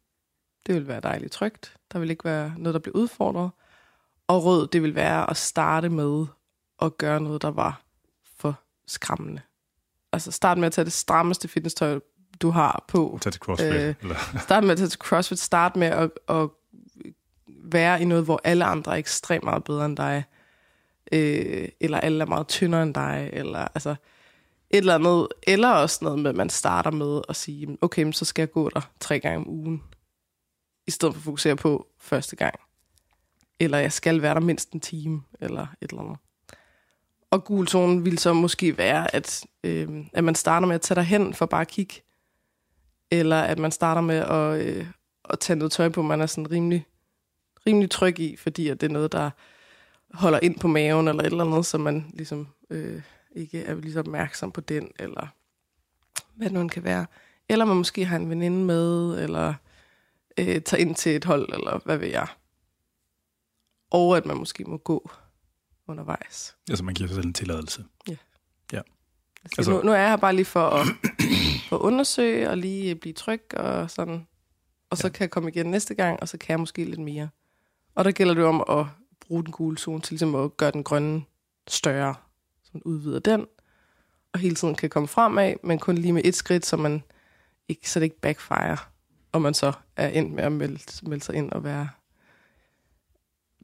[0.66, 1.76] Det vil være dejligt trygt.
[1.92, 3.50] Der vil ikke være noget, der bliver udfordret.
[4.26, 6.26] Og rød, det vil være at starte med
[6.82, 7.82] at gøre noget, der var
[8.36, 9.40] for skræmmende.
[10.12, 12.00] Altså start med at tage det strammeste fitnesstøj,
[12.42, 13.18] du har på.
[13.22, 13.72] Tag til CrossFit.
[13.72, 14.16] Øh, eller?
[14.46, 15.38] start med at tage til CrossFit.
[15.38, 16.48] Start med at, at
[17.46, 20.24] være i noget, hvor alle andre er ekstremt meget bedre end dig.
[21.12, 23.30] Øh, eller alle er meget tyndere end dig.
[23.32, 23.94] Eller altså
[24.72, 25.28] et eller andet.
[25.42, 28.70] Eller også noget med, at man starter med at sige, okay, så skal jeg gå
[28.70, 29.82] der tre gange om ugen.
[30.86, 32.54] I stedet for at fokusere på første gang.
[33.60, 35.22] Eller jeg skal være der mindst en time.
[35.40, 36.18] Eller et eller andet.
[37.30, 40.96] Og gul zone vil så måske være, at, øh, at man starter med at tage
[40.96, 41.94] dig hen for bare at kigge.
[43.10, 44.86] Eller at man starter med at, øh,
[45.30, 46.86] at tage noget tøj på, man er sådan rimelig,
[47.66, 49.30] rimelig tryg i, fordi at det er noget, der
[50.14, 53.02] holder ind på maven, eller et eller andet, så man ligesom øh,
[53.34, 55.26] ikke er lige så opmærksom på den, eller
[56.34, 57.06] hvad det nu kan være.
[57.48, 59.54] Eller man måske har en veninde med, eller
[60.38, 62.26] øh, tager ind til et hold, eller hvad ved jeg.
[63.90, 65.10] Og at man måske må gå
[65.88, 66.56] undervejs.
[66.70, 67.84] Altså man giver sig selv en tilladelse.
[68.08, 68.16] Ja.
[68.72, 68.80] Ja.
[69.44, 70.86] Altså, nu, nu er jeg her bare lige for at,
[71.72, 74.26] at undersøge og lige blive tryg og sådan.
[74.90, 75.12] Og så ja.
[75.12, 77.28] kan jeg komme igen næste gang, og så kan jeg måske lidt mere.
[77.94, 78.86] Og der gælder det om at
[79.20, 81.22] bruge den gule zone til ligesom at gøre den grønne
[81.68, 82.14] større.
[82.72, 83.46] Man udvider den,
[84.32, 87.02] og hele tiden kan komme fremad, men kun lige med et skridt, så, man
[87.68, 88.76] ikke, så det ikke backfire,
[89.32, 91.88] og man så er endt med at melde, melde sig ind og være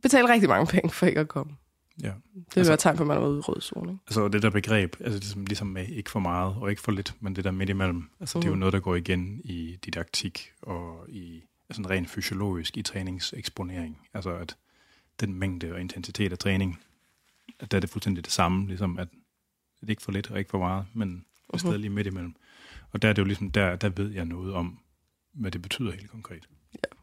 [0.03, 1.57] betale rigtig mange penge for ikke at komme.
[2.03, 2.09] Ja.
[2.09, 3.93] Det vil altså, være tegn på, at man er ude i rød zone.
[3.93, 4.03] Ikke?
[4.07, 7.15] Altså det der begreb, altså ligesom, ligesom med ikke for meget og ikke for lidt,
[7.21, 8.43] men det der midt imellem, altså mm.
[8.43, 8.61] det er jo mhm.
[8.61, 13.99] noget, der går igen i didaktik og i altså rent fysiologisk i træningseksponering.
[14.15, 14.57] Altså at
[15.21, 16.81] den mængde og intensitet af træning,
[17.61, 19.09] at der er det fuldstændig det samme, ligesom at
[19.81, 21.59] det er ikke for lidt og ikke for meget, men er mhm.
[21.59, 22.35] stadig lige midt imellem.
[22.91, 24.79] Og der er det jo ligesom, der, der ved jeg noget om,
[25.33, 26.49] hvad det betyder helt konkret.
[26.75, 26.97] Ja.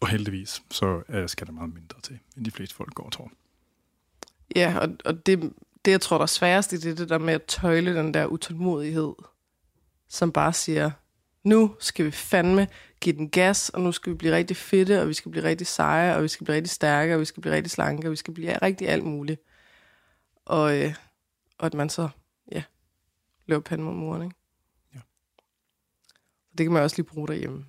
[0.00, 3.32] Og heldigvis, så skal der meget mindre til, end de fleste folk går og tror.
[4.56, 5.52] Ja, og, og det,
[5.84, 8.26] det, jeg tror, der er sværest i det, det der med at tøjle den der
[8.26, 9.12] utålmodighed,
[10.08, 10.90] som bare siger,
[11.44, 12.68] nu skal vi fandme
[13.00, 15.66] give den gas, og nu skal vi blive rigtig fedte, og vi skal blive rigtig
[15.66, 18.16] seje, og vi skal blive rigtig stærke, og vi skal blive rigtig slanke, og vi
[18.16, 19.40] skal blive rigtig alt muligt.
[20.44, 20.94] Og, øh,
[21.58, 22.08] og at man så,
[22.52, 22.62] ja,
[23.46, 24.36] løber panden mod muren, ikke?
[24.94, 25.00] Ja.
[26.58, 27.66] Det kan man også lige bruge derhjemme.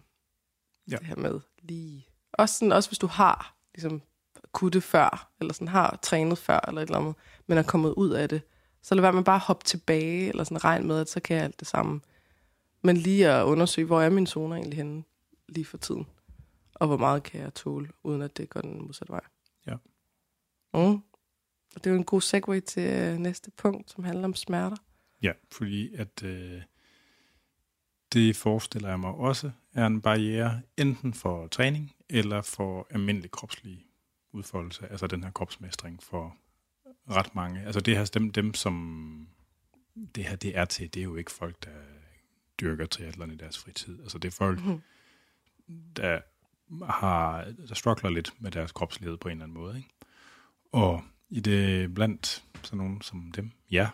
[0.92, 0.96] Ja.
[0.96, 4.02] Det her med lige også, sådan, også hvis du har ligesom,
[4.52, 7.16] kutte før, eller sådan har trænet før, eller et eller andet,
[7.48, 8.42] men er kommet ud af det,
[8.82, 11.36] så lad være med bare at hoppe tilbage, eller sådan regn med, at så kan
[11.36, 12.02] jeg alt det samme.
[12.84, 15.04] Men lige at undersøge, hvor er mine zoner egentlig henne
[15.48, 16.08] lige for tiden,
[16.74, 19.24] og hvor meget kan jeg tåle, uden at det går den modsatte vej.
[19.68, 19.76] Ja.
[20.74, 21.02] Mm.
[21.76, 24.78] Og det er jo en god segue til øh, næste punkt, som handler om smerter.
[25.22, 26.62] Ja, fordi at øh,
[28.14, 33.86] det forestiller jeg mig også er en barriere, enten for træning eller for almindelig kropslig
[34.32, 36.36] udfoldelse, altså den her kropsmestring for
[37.10, 37.62] ret mange.
[37.66, 39.28] Altså det her, dem, dem som
[40.16, 41.72] det her det er til, det er jo ikke folk, der
[42.62, 44.02] dyrker triathlon i deres fritid.
[44.02, 44.82] Altså det er folk, mm.
[45.96, 46.22] der
[46.86, 49.78] har, der struggler lidt med deres kropslighed på en eller anden måde.
[49.78, 49.90] Ikke?
[50.72, 53.90] Og i det blandt sådan nogen som dem, ja,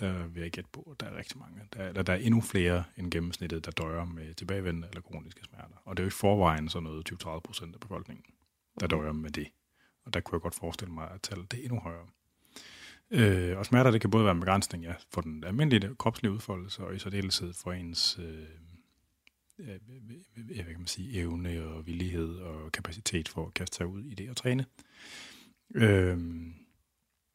[0.00, 1.60] der vil jeg gætte på, at der er rigtig mange.
[1.72, 5.82] Der, der, der er endnu flere end gennemsnittet, der døjer med tilbagevendende eller kroniske smerter.
[5.84, 8.24] Og det er jo i forvejen sådan noget 20-30 procent af befolkningen,
[8.80, 9.48] der døjer med det.
[10.04, 12.06] Og der kunne jeg godt forestille mig, at tallet det er endnu højere.
[13.10, 16.82] Øh, og smerter, det kan både være en begrænsning ja, for den almindelige kropslige udfoldelse,
[16.82, 18.46] og i særdeleshed for ens øh,
[19.56, 24.14] hvad kan man sige, evne og villighed og kapacitet for at kaste sig ud i
[24.14, 24.66] det og træne.
[25.74, 26.18] Øh,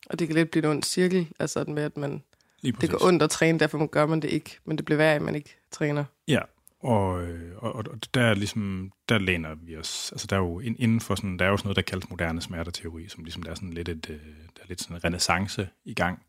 [0.10, 2.24] og det kan lidt blive en ond cirkel, altså med, at man
[2.64, 5.22] det går ondt at træne, derfor gør man det ikke, men det bliver værd, at
[5.22, 6.06] man ikke træner.
[6.28, 6.42] Ja,
[6.80, 10.60] og, øh, og, og der, er ligesom, der læner vi os, altså der er jo
[10.60, 13.52] inden for sådan, der er jo sådan noget, der kaldes moderne smerteteori, som ligesom der
[13.52, 14.18] er sådan lidt et, øh,
[14.56, 16.24] der er lidt sådan en renaissance i gang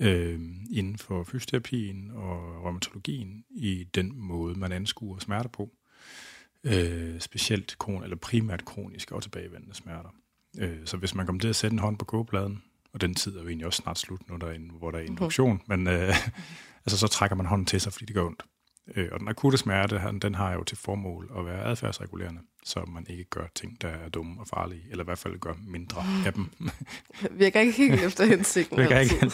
[0.00, 5.70] øh, inden for fysioterapien og rheumatologien i den måde, man anskuer smerter på.
[6.64, 10.14] Øh, specielt kron, eller primært kroniske og tilbagevendende smerter.
[10.58, 12.62] Øh, så hvis man kommer til at sætte en hånd på kogepladen,
[12.92, 14.98] og den tid er jo egentlig også snart slut, når der er en, hvor der
[14.98, 15.84] er induktion, mm-hmm.
[15.84, 16.14] men øh,
[16.86, 18.42] altså, så trækker man hånden til sig, fordi det gør ondt.
[18.96, 23.06] Øh, og den akutte smerte, den har jo til formål at være adfærdsregulerende, så man
[23.08, 26.32] ikke gør ting, der er dumme og farlige, eller i hvert fald gør mindre af
[26.32, 26.50] dem.
[27.38, 28.78] Virker ikke helt efter hensigten.
[28.78, 29.30] Virker ikke.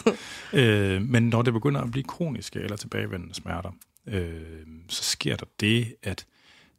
[0.53, 3.71] øh, men når det begynder at blive kroniske eller tilbagevendende smerter,
[4.07, 4.41] øh,
[4.89, 6.25] så sker der det, at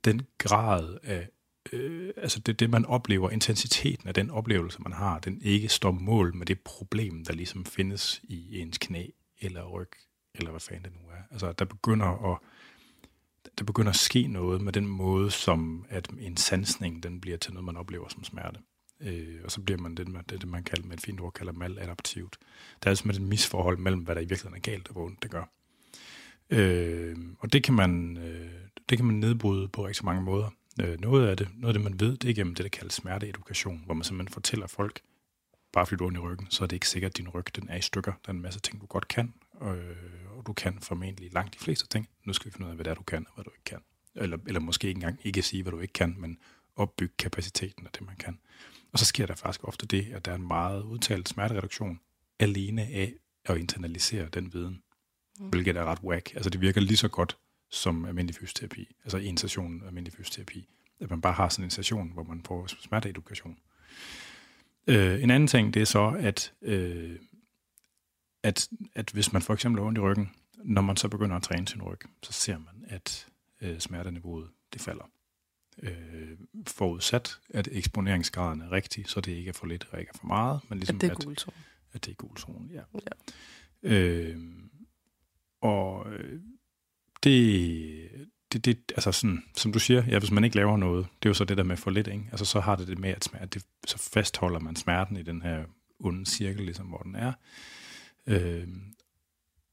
[0.05, 1.29] den grad af
[1.73, 5.91] øh, altså det, det, man oplever, intensiteten af den oplevelse, man har, den ikke står
[5.91, 9.07] mål med det problem, der ligesom findes i ens knæ
[9.41, 9.91] eller ryg,
[10.35, 11.23] eller hvad fanden det nu er.
[11.31, 12.39] Altså, der begynder at
[13.59, 17.53] der begynder at ske noget med den måde, som at en sansning, den bliver til
[17.53, 18.59] noget, man oplever som smerte.
[19.01, 21.53] Øh, og så bliver man det, det, det man kalder med et fint ord kalder
[21.53, 22.39] maladaptivt.
[22.83, 25.23] Der er altså et misforhold mellem, hvad der i virkeligheden er galt og hvor ondt
[25.23, 25.45] det gør.
[26.51, 28.51] Øh, og det kan man, øh,
[28.89, 30.51] det kan man nedbryde på rigtig mange måder.
[30.81, 32.95] Øh, noget af det, noget af det, man ved, det er gennem det, der kaldes
[32.95, 35.01] smerteedukation, hvor man simpelthen fortæller folk,
[35.73, 37.69] bare fordi du er i ryggen, så er det ikke sikkert, at din ryg den
[37.69, 38.13] er i stykker.
[38.13, 39.79] Der er en masse ting, du godt kan, og,
[40.37, 42.09] og du kan formentlig langt de fleste ting.
[42.25, 43.65] Nu skal vi finde ud af, hvad det er, du kan, og hvad du ikke
[43.65, 43.79] kan.
[44.15, 46.39] Eller, eller måske ikke engang ikke sige, hvad du ikke kan, men
[46.77, 48.39] opbygge kapaciteten af det, man kan.
[48.93, 52.01] Og så sker der faktisk ofte det, at der er en meget udtalt smertereduktion
[52.39, 53.15] alene af
[53.45, 54.83] at internalisere den viden,
[55.41, 55.49] mm.
[55.49, 56.35] hvilket er ret whack.
[56.35, 57.39] Altså det virker lige så godt
[57.71, 60.69] som almindelig fysioterapi, altså en session almindelig fysioterapi,
[61.01, 63.59] at man bare har sådan en session, hvor man får smerteedukation.
[64.87, 67.19] Øh, en anden ting, det er så, at, øh,
[68.47, 70.31] at, at hvis man for eksempel har ondt i ryggen,
[70.65, 73.27] når man så begynder at træne sin ryg, så ser man, at
[73.61, 75.11] øh, smerteniveauet det falder.
[75.83, 80.19] Øh, forudsat, at eksponeringsgraden er rigtig, så det ikke er for lidt og ikke er
[80.19, 80.61] for meget.
[80.69, 81.57] Men ligesom at det er gulzone.
[81.57, 82.83] At, at det er gulzone, ja.
[82.95, 83.91] ja.
[83.91, 84.39] Øh,
[85.61, 86.41] og øh,
[87.23, 91.29] det, det, det, altså sådan, som du siger, ja, hvis man ikke laver noget, det
[91.29, 92.25] er jo så det der med for lidt, ikke?
[92.31, 95.43] Altså så har det det med, at smerte, det, så fastholder man smerten i den
[95.43, 95.65] her
[95.99, 97.33] onde cirkel, ligesom hvor den er.
[98.27, 98.69] Øh,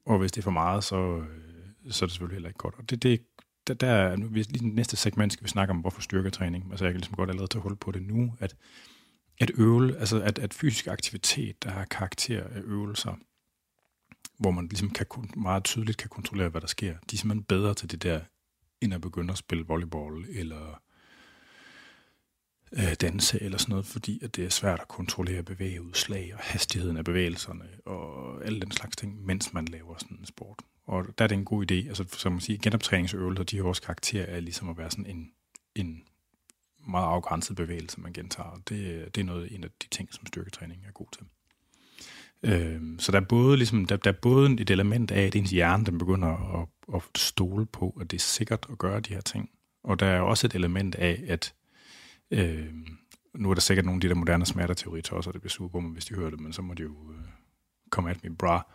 [0.06, 2.76] og hvis det er for meget, så, øh, så er det selvfølgelig heller ikke godt.
[2.78, 3.22] Og det, det,
[3.68, 6.68] der, der nu, lige den næste segment skal vi snakke om, hvorfor styrketræning.
[6.72, 8.56] Altså jeg kan ligesom godt allerede tage hul på det nu, at,
[9.40, 13.16] at øvel, altså at, at fysisk aktivitet, der har karakter af øvelser,
[14.40, 15.06] hvor man ligesom kan,
[15.38, 18.22] meget tydeligt kan kontrollere, hvad der sker, de er simpelthen bedre til det der,
[18.82, 20.82] end at begynde at spille volleyball, eller
[22.78, 26.98] øh, danse eller sådan noget, fordi at det er svært at kontrollere bevægeudslag og hastigheden
[26.98, 30.60] af bevægelserne og alle den slags ting, mens man laver sådan en sport.
[30.86, 33.82] Og der er det en god idé, altså som man siger, genoptræningsøvelser, de har også
[33.82, 35.32] karakter af ligesom at være sådan en,
[35.76, 36.04] en
[36.88, 38.62] meget afgrænset bevægelse, man gentager.
[38.70, 41.26] Det, det er noget en af de ting, som styrketræning er god til.
[42.44, 45.52] Øh, så der er både ligesom, der, der er både et element af, at ens
[45.52, 49.22] hjerne den begynder at, at stole på, at det er sikkert at gøre de her
[49.22, 49.50] ting.
[49.84, 51.54] Og der er også et element af, at
[52.34, 52.74] øh,
[53.34, 55.70] nu er der sikkert nogle af de der moderne smerteteorier også, og det bliver super
[55.70, 57.26] på mig, hvis de hører det, men så må de jo øh,
[57.90, 58.72] komme at me, bra.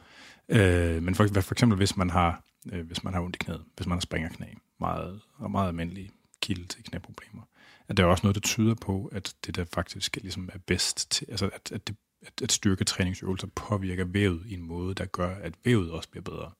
[0.48, 2.42] Øh, men for, for eksempel, hvis man har
[2.72, 4.46] øh, hvis man har ondt i knæet, hvis man har springerknæ,
[4.80, 6.10] meget, og meget almindelig
[6.42, 7.42] kilde til knæproblemer,
[7.88, 11.10] at der er også noget, der tyder på, at det der faktisk ligesom er bedst
[11.10, 15.34] til, altså at, at, det, at, at styrketræningsøvelser påvirker vævet i en måde, der gør,
[15.34, 16.50] at vævet også bliver bedre.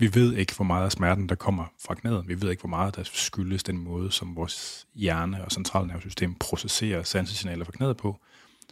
[0.00, 2.28] Vi ved ikke, hvor meget af smerten, der kommer fra knæet.
[2.28, 7.02] Vi ved ikke, hvor meget der skyldes den måde, som vores hjerne og centralnervesystem processerer
[7.02, 8.20] sansesignaler fra knæet på.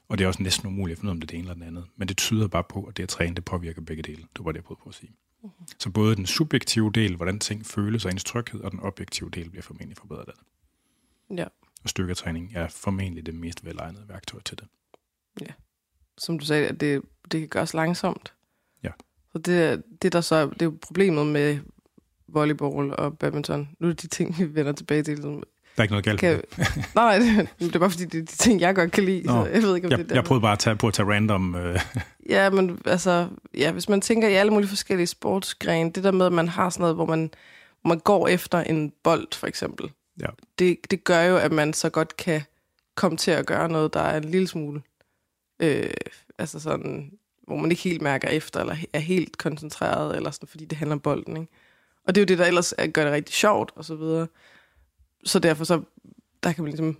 [0.09, 1.51] Og det er også næsten umuligt at finde ud af, om det er det ene
[1.51, 1.87] eller det andet.
[1.97, 4.23] Men det tyder bare på, at det at træne, det påvirker begge dele.
[4.37, 5.13] Det var det, jeg prøvede på at sige.
[5.45, 5.65] Uh-huh.
[5.79, 9.51] Så både den subjektive del, hvordan ting føles og ens tryghed, og den objektive del
[9.51, 11.37] bliver formentlig forbedret af det.
[11.39, 11.47] Ja.
[11.83, 14.67] Og styrketræning er formentlig det mest velegnede værktøj til det.
[15.41, 15.53] Ja.
[16.19, 18.35] Som du sagde, at det, det kan gøres langsomt.
[19.33, 21.59] Så det, det, der så, det er problemet med
[22.29, 23.69] volleyball og badminton.
[23.81, 25.15] Nu er det de ting, vi vender tilbage til.
[25.15, 25.43] Ligesom,
[25.79, 26.43] der er ikke noget galt kan,
[26.95, 29.27] nej, det, det er bare fordi, det er de ting, jeg godt kan lide.
[29.27, 30.89] Nå, så jeg ved ikke, om jeg, det er jeg prøvede bare at tage, på
[30.89, 31.55] at tage random...
[31.55, 31.81] Øh.
[32.29, 36.27] Ja, men altså, ja, hvis man tænker i alle mulige forskellige sportsgrene, det der med,
[36.27, 37.31] at man har sådan noget, hvor man,
[37.81, 40.27] hvor man går efter en bold, for eksempel, ja.
[40.59, 42.43] det, det gør jo, at man så godt kan
[42.95, 44.83] komme til at gøre noget, der er en lille smule,
[45.61, 45.91] øh,
[46.39, 47.11] altså sådan,
[47.49, 50.95] hvor man ikke helt mærker efter, eller er helt koncentreret, eller sådan, fordi det handler
[50.95, 51.53] om bolden, ikke?
[52.07, 54.27] Og det er jo det, der ellers gør det rigtig sjovt, og så videre.
[55.25, 55.83] Så derfor så,
[56.43, 56.99] der kan man ligesom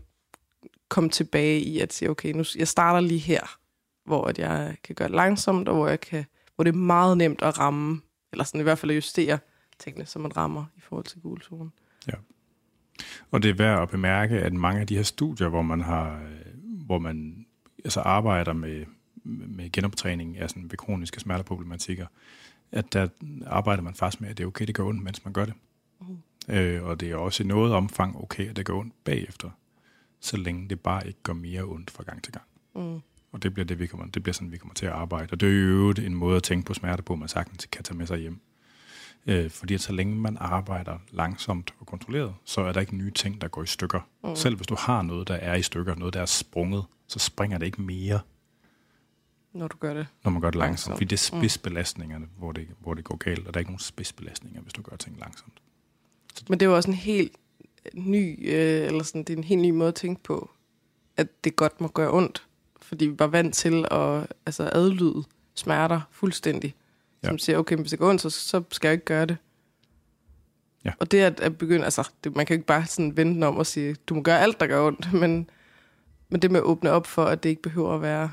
[0.89, 3.59] komme tilbage i at sige, okay, nu, jeg starter lige her,
[4.05, 7.19] hvor at jeg kan gøre det langsomt, og hvor, jeg kan, hvor det er meget
[7.19, 8.01] nemt at ramme,
[8.33, 9.39] eller sådan i hvert fald at justere
[9.79, 11.73] tingene, som man rammer i forhold til gulzonen.
[12.09, 12.15] Ja.
[13.31, 16.15] Og det er værd at bemærke, at mange af de her studier, hvor man har,
[16.15, 17.47] øh, hvor man
[17.85, 18.85] altså arbejder med,
[19.29, 22.07] med genoptræning af sådan ved kroniske smerteproblematikker,
[22.73, 23.09] at der
[23.47, 25.55] arbejder man faktisk med, at det er okay, det gør ondt, mens man gør det.
[26.01, 26.17] Uh.
[26.49, 29.51] Øh, og det er også i noget omfang okay, at det gør ondt bagefter,
[30.21, 32.47] så længe det bare ikke gør mere ondt fra gang til gang.
[32.75, 33.01] Uh.
[33.33, 35.29] Og det bliver, det, vi kommer, det bliver sådan, vi kommer til at arbejde.
[35.33, 37.97] Og det er jo en måde at tænke på smerte på, man sagtens kan tage
[37.97, 38.41] med sig hjem.
[39.27, 43.11] Øh, fordi at så længe man arbejder langsomt og kontrolleret, så er der ikke nye
[43.11, 44.01] ting, der går i stykker.
[44.23, 44.37] Uh.
[44.37, 47.59] Selv hvis du har noget, der er i stykker, noget, der er sprunget, så springer
[47.59, 48.21] det ikke mere
[49.53, 50.69] når du gør det Når man gør det langsomt.
[50.69, 50.95] langsomt.
[50.95, 51.41] Fordi det er mm.
[51.41, 52.31] spidsbelastningerne, mm.
[52.39, 54.97] hvor, det, hvor det går galt, og der er ikke nogen spidsbelastninger, hvis du gør
[54.97, 55.63] ting langsomt.
[56.35, 57.33] Så Men det er jo også en helt
[57.95, 60.51] ny, øh, eller sådan, det er en helt ny måde at tænke på,
[61.17, 62.47] at det godt må gøre ondt.
[62.83, 65.25] Fordi vi var vant til at altså, adlyde
[65.55, 66.75] smerter fuldstændig.
[67.23, 67.29] Ja.
[67.29, 69.37] Som siger, okay, hvis det går ondt, så, så skal jeg ikke gøre det.
[70.85, 70.93] Ja.
[71.01, 73.57] Og det at, at begynde, altså, det, man kan jo ikke bare sådan vente om
[73.57, 75.51] og sige, du må gøre alt, der gør ondt, men,
[76.29, 78.31] men det med at åbne op for, at det ikke behøver at være,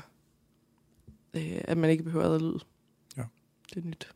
[1.36, 2.60] øh, at man ikke behøver at adlyde.
[3.16, 3.22] Ja.
[3.74, 4.08] Det er nyt.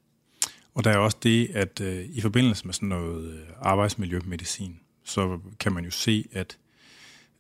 [0.75, 5.39] Og der er også det, at øh, i forbindelse med sådan noget øh, arbejdsmiljømedicin, så
[5.61, 6.59] kan man jo se, at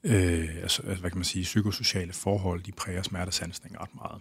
[0.05, 4.21] øh, altså, hvad kan man sige, psykosociale forhold, de præger smertesansning ret meget.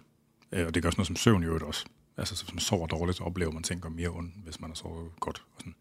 [0.52, 1.84] Øh, og det gør også noget som søvn i øvrigt også.
[2.16, 5.42] Altså, man sover dårligt, så oplever man går mere ondt, hvis man har sovet godt.
[5.54, 5.74] Og sådan.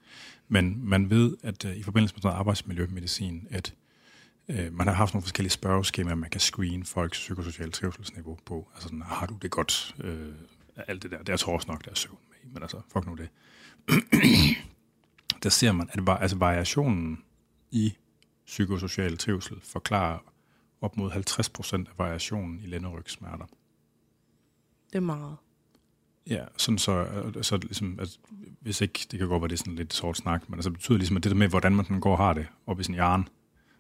[0.48, 3.74] Men man ved, at øh, i forbindelse med sådan noget arbejdsmiljømedicin, at
[4.50, 8.68] øh, man har haft nogle forskellige spørgeskemaer, man kan screene folks psykosociale trivselsniveau på.
[8.74, 9.96] Altså sådan, har du det godt?
[10.00, 10.34] Øh,
[10.88, 11.18] alt det der.
[11.18, 13.30] Det er tror også nok, der er søvn med men altså, fuck nu det.
[15.44, 17.24] der ser man, at va- altså, variationen
[17.72, 17.94] i
[18.46, 20.20] psykosocial trivsel forklarer
[20.82, 23.46] op mod 50% af variationen i lænderygsmerter.
[24.90, 25.36] Det er meget.
[26.28, 28.20] Ja, sådan så, øh, så ligesom, at
[28.62, 30.78] hvis ikke, det kan godt være, det er sådan lidt sort snak, men altså, det
[30.78, 32.94] betyder ligesom, at det der med, hvordan man sådan går har det op i sin
[32.94, 33.26] hjerne,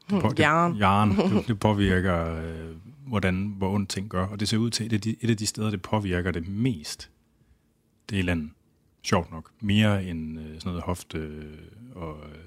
[0.09, 0.77] det, på, det, Jern.
[0.77, 2.75] jern, det, det påvirker, øh,
[3.07, 4.25] hvordan, hvor ondt ting gør.
[4.27, 6.31] Og det ser ud til, at et af de, et af de steder, det påvirker
[6.31, 7.09] det mest,
[8.09, 8.49] det er i landet.
[9.03, 9.51] Sjovt nok.
[9.59, 11.57] Mere end øh, sådan noget hofte øh,
[11.95, 12.37] og øh,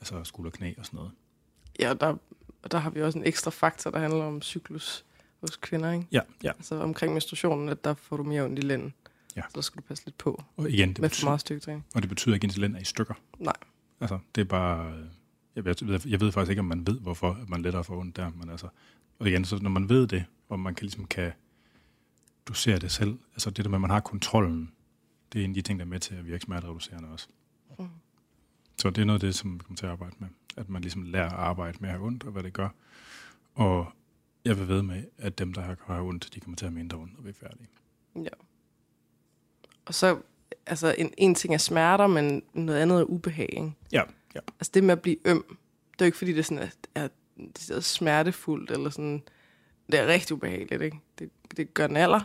[0.00, 1.12] altså skulder knæ og sådan noget.
[1.80, 2.16] Ja, og der,
[2.62, 5.04] og der har vi også en ekstra faktor, der handler om cyklus
[5.40, 6.06] hos kvinder, ikke?
[6.12, 6.48] Ja, ja.
[6.48, 8.94] Altså omkring menstruationen, at der får du mere ondt i lænden.
[9.36, 9.42] Ja.
[9.42, 11.84] Så der skal du passe lidt på Og igen, det med for betyder, meget styrketræning.
[11.94, 13.14] og det betyder ikke, at ens lænd er i stykker.
[13.38, 13.52] Nej.
[14.00, 14.92] Altså, det er bare...
[15.58, 18.30] Jeg ved, jeg ved faktisk ikke, om man ved, hvorfor man lettere får ondt der,
[18.30, 18.68] men altså...
[19.18, 21.32] Og igen, så når man ved det, og man kan ligesom kan
[22.48, 24.72] dosere det selv, altså det der med, at man har kontrollen,
[25.32, 27.28] det er en af de ting, der er med til at virke smertereducerende også.
[27.78, 27.88] Mm.
[28.76, 30.28] Så det er noget af det, som vi kommer til at arbejde med.
[30.56, 32.68] At man ligesom lærer at arbejde med at have ondt, og hvad det gør.
[33.54, 33.92] Og
[34.44, 36.78] jeg vil ved med, at dem, der har, har ondt, de kommer til at have
[36.78, 37.68] mindre ondt, vi er færdige.
[38.16, 38.36] Ja.
[39.84, 40.20] Og så,
[40.66, 43.72] altså en, en ting er smerter, men noget andet er ubehag, ikke?
[43.92, 44.02] Ja,
[44.38, 44.52] ja.
[44.60, 45.44] Altså det med at blive øm,
[45.92, 49.22] det er jo ikke fordi, det er sådan, at er, det er smertefuldt, eller sådan,
[49.92, 51.00] det er rigtig ubehageligt, ikke?
[51.18, 52.20] Det, det gør naller.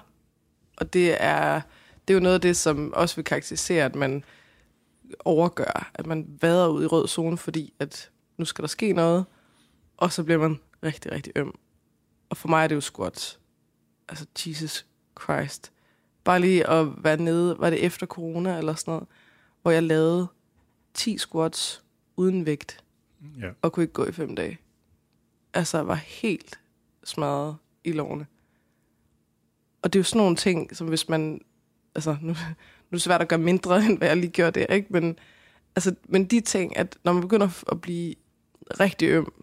[0.77, 1.61] Og det er,
[2.07, 4.23] det er jo noget af det, som også vil karakterisere, at man
[5.25, 9.25] overgør, at man vader ud i rød zone, fordi at nu skal der ske noget,
[9.97, 11.55] og så bliver man rigtig, rigtig øm.
[12.29, 13.39] Og for mig er det jo squats.
[14.09, 14.85] Altså, Jesus
[15.21, 15.71] Christ.
[16.23, 19.07] Bare lige at være nede, var det efter corona eller sådan noget,
[19.61, 20.27] hvor jeg lavede
[20.93, 21.82] 10 squats
[22.15, 22.83] uden vægt,
[23.39, 23.49] ja.
[23.61, 24.59] og kunne ikke gå i fem dage.
[25.53, 26.59] Altså, jeg var helt
[27.03, 28.25] smadret i lårene.
[29.81, 31.41] Og det er jo sådan nogle ting, som hvis man...
[31.95, 32.27] Altså, nu,
[32.89, 34.87] nu er det svært at gøre mindre, end hvad jeg lige gjorde der, ikke?
[34.89, 35.19] Men,
[35.75, 38.15] altså, men de ting, at når man begynder at blive
[38.79, 39.33] rigtig øm,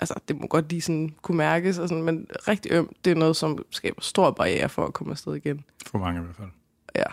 [0.00, 3.14] altså, det må godt lige sådan kunne mærkes, og sådan, men rigtig øm, det er
[3.14, 5.64] noget, som skaber stor barriere for at komme afsted igen.
[5.86, 6.48] For mange i hvert fald.
[6.96, 7.04] Ja.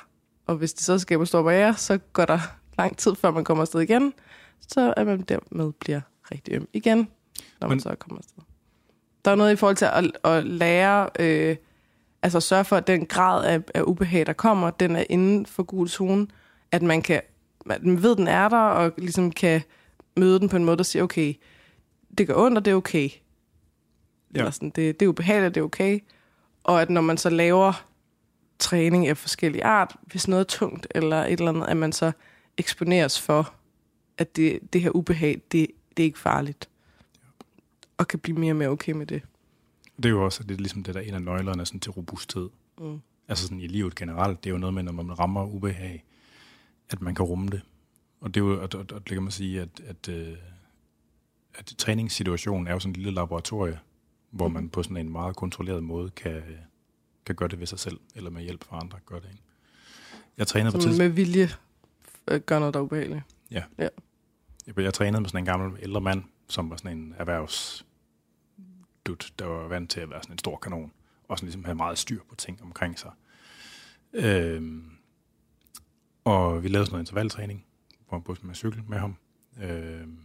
[0.45, 2.39] Og hvis det så skaber stor barriere, så går der
[2.77, 4.13] lang tid, før man kommer afsted igen,
[4.73, 6.01] så er man dermed bliver
[6.31, 6.97] rigtig øm igen,
[7.61, 8.43] når man Men- så kommer afsted.
[9.25, 11.55] Der er noget i forhold til at, at lære, øh,
[12.23, 15.63] altså sørge for, at den grad af, af ubehag, der kommer, den er inden for
[15.63, 16.27] gul zone,
[16.71, 17.21] at man kan,
[17.65, 19.61] man ved, den er der, og ligesom kan
[20.17, 21.33] møde den på en måde, der siger, okay,
[22.17, 23.09] det gør ondt, og det er okay.
[24.33, 24.39] Ja.
[24.39, 25.99] Eller sådan, det, det er ubehageligt, det er okay.
[26.63, 27.85] Og at når man så laver
[28.59, 32.11] træning af forskellige art, hvis noget er tungt eller et eller andet, at man så
[32.57, 33.53] eksponeres for,
[34.17, 36.69] at det, det her ubehag, det, det er ikke farligt.
[37.97, 39.21] Og kan blive mere og mere okay med det.
[39.97, 41.91] Det er jo også det er ligesom det, der er en af nøglerne sådan, til
[41.91, 42.49] robusthed.
[42.77, 43.01] Mm.
[43.27, 46.03] Altså sådan i livet generelt, det er jo noget med, når man rammer ubehag,
[46.89, 47.61] at man kan rumme det.
[48.21, 50.37] Og det er jo, og, og, og det kan man sige, at, at, øh,
[51.55, 53.79] at træningssituationen er jo sådan et lille laboratorie,
[54.31, 56.43] hvor man på sådan en meget kontrolleret måde kan,
[57.25, 59.27] kan gøre det ved sig selv, eller med hjælp fra andre gør det.
[59.31, 59.43] Ikke?
[60.37, 61.49] Jeg trænede på tidspunkt, med vilje
[62.27, 63.23] øh, gør noget, der er ubehageligt
[64.67, 67.85] jeg, jeg trænede med sådan en gammel ældre mand, som var sådan en erhvervs
[69.39, 70.91] der var vant til at være sådan en stor kanon,
[71.27, 73.11] og sådan ligesom havde meget styr på ting omkring sig.
[74.13, 74.91] Øhm,
[76.23, 77.65] og vi lavede sådan noget intervaltræning,
[78.09, 79.15] hvor på med cykel med ham.
[79.61, 80.19] Øhm,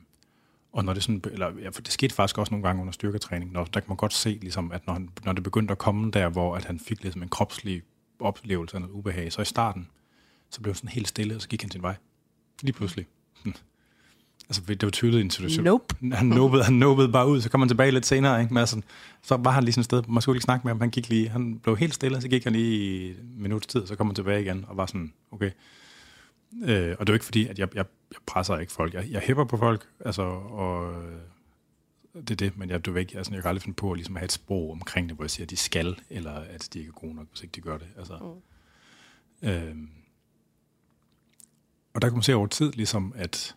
[0.72, 3.52] og når det sådan, eller, ja, for det skete faktisk også nogle gange under styrketræning,
[3.52, 6.10] når, der kan man godt se, ligesom, at når, han, når det begyndte at komme
[6.10, 7.82] der, hvor at han fik ligesom en kropslig
[8.20, 9.88] oplevelse af noget ubehag, så i starten,
[10.50, 11.96] så blev han sådan helt stille, og så gik han sin vej.
[12.62, 13.06] Lige pludselig
[14.50, 15.64] altså, det var tydeligt en situation.
[15.64, 15.94] Nope.
[16.12, 18.54] Han nobede, han nobede bare ud, så kom han tilbage lidt senere, ikke?
[18.54, 18.82] Men altså,
[19.22, 21.08] så var han lige sådan et sted, man skulle ikke snakke med ham, han gik
[21.08, 24.06] lige, han blev helt stille, så gik han lige i en minuts tid, så kom
[24.06, 25.50] han tilbage igen, og var sådan, okay.
[26.64, 28.94] Øh, og det er jo ikke fordi, at jeg, jeg, jeg presser ikke folk.
[28.94, 31.18] Jeg, jeg hæpper på folk, altså, og øh,
[32.14, 33.96] det er det, men jeg, du ved ikke, altså, jeg kan aldrig finde på at,
[33.96, 36.78] ligesom, have et sprog omkring det, hvor jeg siger, at de skal, eller at de
[36.78, 37.88] ikke er gode nok, hvis ikke de gør det.
[37.98, 38.40] Altså,
[39.42, 39.48] mm.
[39.48, 39.76] øh,
[41.94, 43.56] og der kan man se over tid, ligesom, at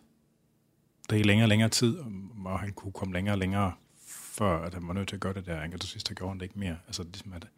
[1.10, 1.98] der i længere og længere tid,
[2.44, 3.72] og han kunne komme længere og længere,
[4.08, 6.38] før at han var nødt til at gøre det der, og til sidst, gjorde han
[6.38, 6.76] det ikke mere.
[6.86, 7.48] Altså, ligesom, at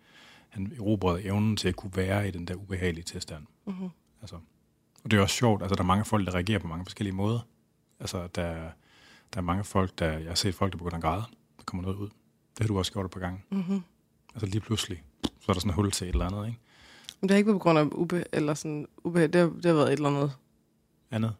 [0.49, 3.47] han erobrede evnen til at kunne være i den der ubehagelige tilstand.
[3.67, 3.89] Mm-hmm.
[4.21, 4.37] Altså,
[5.05, 7.15] og det er også sjovt, altså der er mange folk, der reagerer på mange forskellige
[7.15, 7.41] måder.
[8.01, 8.71] Altså der,
[9.35, 11.23] der er mange folk, der, jeg har set folk, der begynder at græde,
[11.57, 12.09] der kommer noget ud.
[12.09, 13.43] Det har du også gjort et par gange.
[13.51, 13.83] Mm-hmm.
[14.35, 16.59] Altså lige pludselig, så er der sådan en hul til et eller andet, ikke?
[17.21, 19.65] Men det har ikke været på grund af ube, eller sådan ube, det, har, det
[19.65, 20.33] har været et eller andet.
[21.11, 21.35] Andet?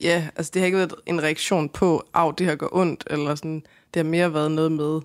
[0.00, 3.34] Ja, altså det har ikke været en reaktion på, af det her går ondt, eller
[3.34, 3.62] sådan,
[3.94, 5.00] det har mere været noget med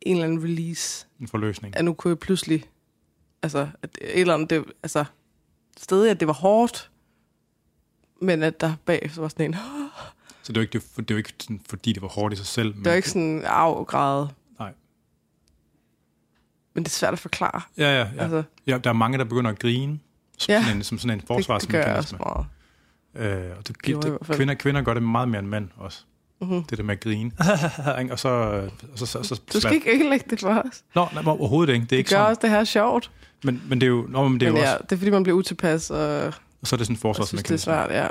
[0.00, 1.06] en eller anden release.
[1.20, 1.76] En forløsning.
[1.76, 2.64] At nu kunne jeg pludselig,
[3.42, 5.04] altså, at et eller andet, det, altså,
[5.76, 6.90] stadig, at det var hårdt,
[8.20, 9.56] men at der bagefter var sådan en...
[10.42, 12.46] Så det var ikke, det, det var ikke sådan, fordi det var hårdt i sig
[12.46, 12.74] selv?
[12.74, 14.26] Det var ikke sådan afgrad.
[14.58, 14.72] Nej.
[16.74, 17.62] Men det er svært at forklare.
[17.78, 18.22] Ja, ja, ja.
[18.22, 20.00] Altså, ja der er mange, der begynder at grine,
[20.38, 21.78] som, ja, sådan, en, som sådan en forsvarsmekanisme.
[21.78, 22.46] Det, det gør også meget.
[23.16, 26.04] Øh, og det, det, det, kvinder, kvinder gør det meget mere end mænd også.
[26.42, 26.54] Uh-huh.
[26.70, 27.30] Det der med at grine.
[28.12, 28.28] og så,
[28.92, 30.84] og så, så, så, du skal ikke ødelægge det for os.
[30.94, 31.82] Nå, nej, overhovedet ikke.
[31.82, 32.28] Det, er det ikke gør sådan.
[32.28, 33.10] også det her sjovt.
[33.44, 34.84] Men, men det er jo, nå, men det er men jo ja, også...
[34.84, 35.90] det er fordi, man bliver utilpas.
[35.90, 37.72] Og, og så er det sådan en forsvarsmekanisme.
[37.72, 38.08] det er svært, ja.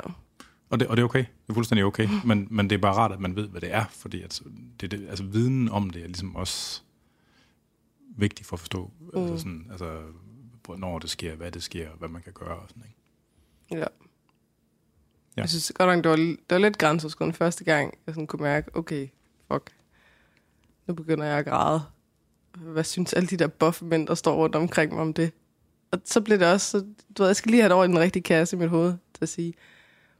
[0.70, 1.18] Og det, og det er okay.
[1.18, 2.08] Det er fuldstændig okay.
[2.24, 3.84] Men, men det er bare rart, at man ved, hvad det er.
[3.90, 4.42] Fordi at
[4.80, 6.82] det, det, altså, viden om det er ligesom også
[8.16, 9.20] vigtigt for at forstå, mm.
[9.20, 9.98] altså sådan, altså,
[10.64, 12.56] hvornår det sker, hvad det sker, hvad man kan gøre.
[12.56, 13.80] Og sådan, ikke?
[13.80, 13.86] Ja.
[15.36, 15.40] Ja.
[15.40, 18.42] Jeg synes godt nok, det var, det var lidt grænseoverskridende første gang, jeg sådan kunne
[18.42, 19.08] mærke, okay,
[19.52, 19.70] fuck,
[20.86, 21.82] nu begynder jeg at græde.
[22.58, 25.32] Hvad synes alle de der buffemænd, der står rundt omkring mig om det?
[25.90, 26.78] Og så blev det også, så,
[27.18, 28.90] du ved, jeg skal lige have det over i den rigtige kasse i mit hoved,
[29.14, 29.54] til at sige,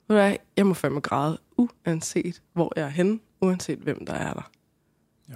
[0.08, 4.12] ved du hvad, jeg må fandme græde, uanset hvor jeg er henne, uanset hvem der
[4.12, 4.50] er der.
[5.28, 5.34] Ja,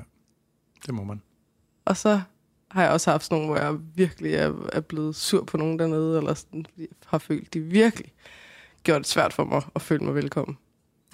[0.87, 1.23] det må man.
[1.85, 2.21] Og så
[2.71, 5.79] har jeg også haft sådan nogle, hvor jeg virkelig er, er blevet sur på nogen
[5.79, 6.67] dernede, eller sådan,
[7.07, 8.13] har følt, de virkelig
[8.85, 10.59] gjort det svært for mig at føle mig velkommen.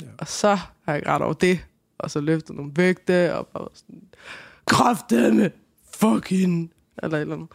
[0.02, 0.06] Ja.
[0.18, 1.66] Og så har jeg grædt over det,
[1.98, 4.02] og så løftet nogle vægte, og bare sådan,
[4.66, 5.50] kraftedeme,
[5.94, 7.48] fucking, eller eller andet.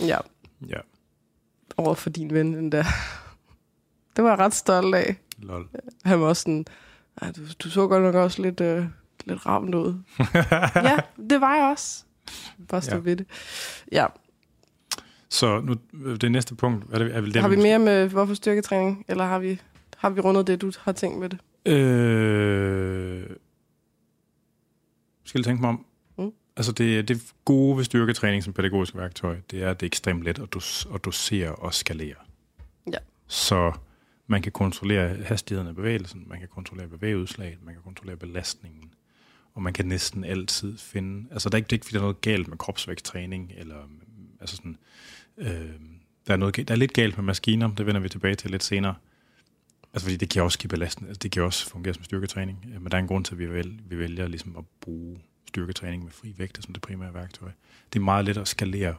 [0.00, 0.18] Ja.
[0.68, 0.80] Ja.
[1.76, 2.84] Over for din ven, den der.
[4.16, 5.16] Det var jeg ret stolt af.
[5.38, 5.68] Lol.
[6.04, 6.64] Han var også sådan,
[7.36, 8.86] du, du så godt nok også lidt, øh,
[9.24, 9.94] lidt ramt ud.
[10.74, 10.98] ja,
[11.30, 12.04] det var jeg også.
[12.68, 13.02] Bare stå ja.
[13.02, 13.26] ved det.
[13.92, 14.06] Ja,
[15.32, 15.74] så nu,
[16.16, 19.24] det næste punkt, er det, er vel det, Har vi mere med hvorfor styrketræning, eller
[19.24, 19.60] har vi,
[19.96, 21.38] har vi rundet det, du har tænkt med det?
[21.72, 23.26] Øh,
[25.24, 25.86] skal jeg tænke mig om?
[26.18, 26.32] Mm.
[26.56, 30.22] Altså det, det gode ved styrketræning som pædagogisk værktøj, det er, at det er ekstremt
[30.22, 32.16] let at, dos, at dosere og skalere.
[32.92, 32.98] Ja.
[33.26, 33.72] Så
[34.26, 38.94] man kan kontrollere hastigheden af bevægelsen, man kan kontrollere bevægeudslaget, man kan kontrollere belastningen,
[39.54, 42.00] og man kan næsten altid finde, altså der er ikke, det er ikke fordi, der
[42.00, 43.76] er noget galt med kropsvægtstræning, eller
[44.42, 44.76] altså sådan,
[45.38, 45.70] Øh,
[46.26, 48.62] der, er noget, der er lidt galt med maskiner, det vender vi tilbage til lidt
[48.62, 48.94] senere.
[49.92, 52.82] Altså fordi det kan også give belastning, altså det kan også fungere som styrketræning, øh,
[52.82, 55.18] men der er en grund til, at vi, vælger, vi vælger ligesom at bruge
[55.48, 57.50] styrketræning med fri vægt som det primære værktøj.
[57.92, 58.94] Det er meget let at skalere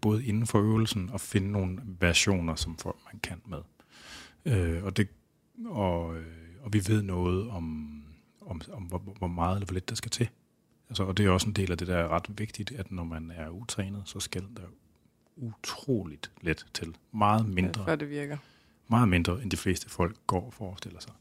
[0.00, 3.58] både inden for øvelsen og finde nogle versioner, som folk man kan med.
[4.44, 5.08] Øh, og, det,
[5.66, 6.26] og, øh,
[6.60, 7.92] og vi ved noget om,
[8.40, 10.28] om, om hvor, hvor meget eller hvor lidt der skal til.
[10.88, 13.04] Altså, og det er også en del af det, der er ret vigtigt, at når
[13.04, 14.62] man er utrænet, så skal der
[15.36, 16.96] utroligt let til.
[17.12, 17.80] Meget mindre.
[17.80, 18.36] Ja, før det virker.
[18.88, 21.12] Meget mindre, end de fleste folk går og forestiller sig.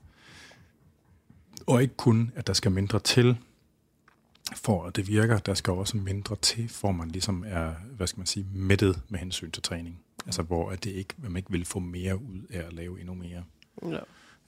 [1.68, 3.38] Og ikke kun, at der skal mindre til,
[4.56, 5.38] for at det virker.
[5.38, 9.20] Der skal også mindre til, for man ligesom er, hvad skal man sige, mættet med
[9.20, 10.00] hensyn til træning.
[10.26, 13.14] Altså hvor at det ikke, man ikke vil få mere ud af at lave endnu
[13.14, 13.44] mere.
[13.84, 14.00] Ja.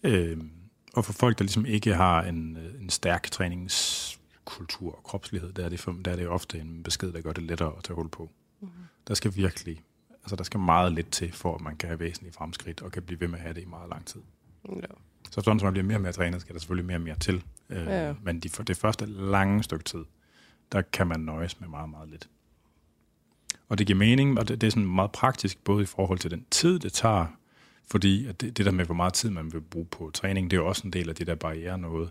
[0.04, 0.52] Øhm,
[0.94, 5.70] og for folk, der ligesom ikke har en, en stærk træningskultur og kropslighed, der er,
[5.70, 8.30] det, der er det ofte en besked, der gør det lettere at tage hul på.
[8.62, 8.84] Mm-hmm.
[9.08, 9.82] Der skal virkelig,
[10.14, 13.04] altså der skal meget lidt til, for at man kan have væsentlige fremskridt, og kan
[13.04, 14.22] blive ved med at have det i meget lang tid.
[14.70, 14.82] Ja.
[15.32, 17.16] Så sådan, som man bliver mere og mere trænet, skal der selvfølgelig mere og mere
[17.20, 17.44] til.
[17.70, 18.14] Øh, ja.
[18.24, 20.06] Men de, for det første lange stykke tid,
[20.72, 22.30] der kan man nøjes med meget, meget lidt.
[23.70, 26.32] Og det giver mening, og det, det er sådan meget praktisk, både i forhold til
[26.32, 27.26] den tid, det tager,
[27.92, 30.58] fordi at det, det der med, hvor meget tid man vil bruge på træning, det
[30.58, 32.10] er jo også en del af det der barriere noget.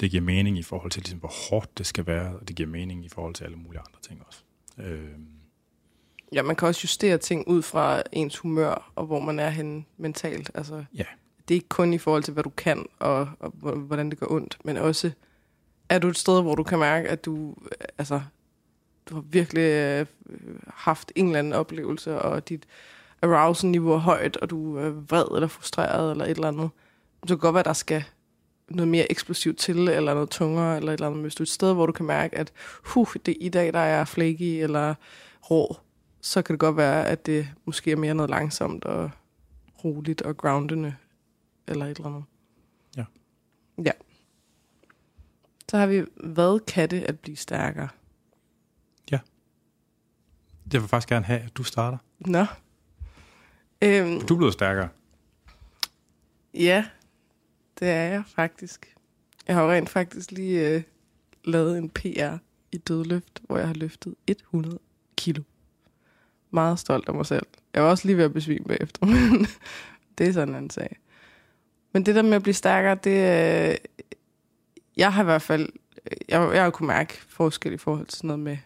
[0.00, 2.68] Det giver mening i forhold til, ligesom, hvor hårdt det skal være, og det giver
[2.68, 4.42] mening i forhold til alle mulige andre ting også.
[4.78, 5.08] Øh,
[6.32, 9.84] Ja, man kan også justere ting ud fra ens humør, og hvor man er henne
[9.96, 10.50] mentalt.
[10.54, 11.04] Altså, ja.
[11.48, 14.32] Det er ikke kun i forhold til, hvad du kan, og, og hvordan det går
[14.32, 15.10] ondt, men også,
[15.88, 17.54] er du et sted, hvor du kan mærke, at du,
[17.98, 18.20] altså,
[19.10, 20.06] du har virkelig øh,
[20.68, 22.66] haft en eller anden oplevelse, og dit
[23.22, 26.70] arousal-niveau er højt, og du er vred eller frustreret eller et eller andet,
[27.26, 28.04] så kan godt være, at der skal
[28.68, 31.16] noget mere eksplosivt til, eller noget tungere, eller et eller andet.
[31.16, 32.52] Men hvis du er et sted, hvor du kan mærke, at
[32.84, 34.94] huh, det i dag, der er flaky eller
[35.50, 35.76] rå,
[36.26, 39.10] så kan det godt være, at det måske er mere noget langsomt og
[39.84, 40.96] roligt og groundende,
[41.66, 42.24] eller et eller andet.
[42.96, 43.04] Ja.
[43.84, 43.90] Ja.
[45.70, 47.88] Så har vi, hvad kan det at blive stærkere?
[50.72, 51.98] Jeg vil faktisk gerne have, at du starter.
[52.18, 52.46] Nå.
[53.82, 54.88] Øhm, Du er blevet stærkere.
[56.54, 56.86] ja,
[57.78, 58.96] det er jeg faktisk.
[59.46, 60.82] Jeg har jo rent faktisk lige øh,
[61.44, 62.36] lavet en PR
[62.72, 64.78] i dødløft, hvor jeg har løftet 100
[65.16, 65.42] kilo.
[66.56, 67.46] Meget stolt af mig selv.
[67.74, 69.46] Jeg var også lige ved at besvime bagefter, men
[70.18, 70.96] det er sådan en sag.
[71.92, 73.10] Men det der med at blive stærkere, det
[73.70, 73.76] øh,
[74.96, 75.68] jeg har i hvert fald,
[76.10, 78.58] øh, jeg, jeg har kunnet mærke forskel i forhold til sådan noget med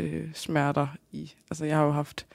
[0.00, 1.34] øh, smerter i.
[1.50, 2.26] Altså jeg har jo haft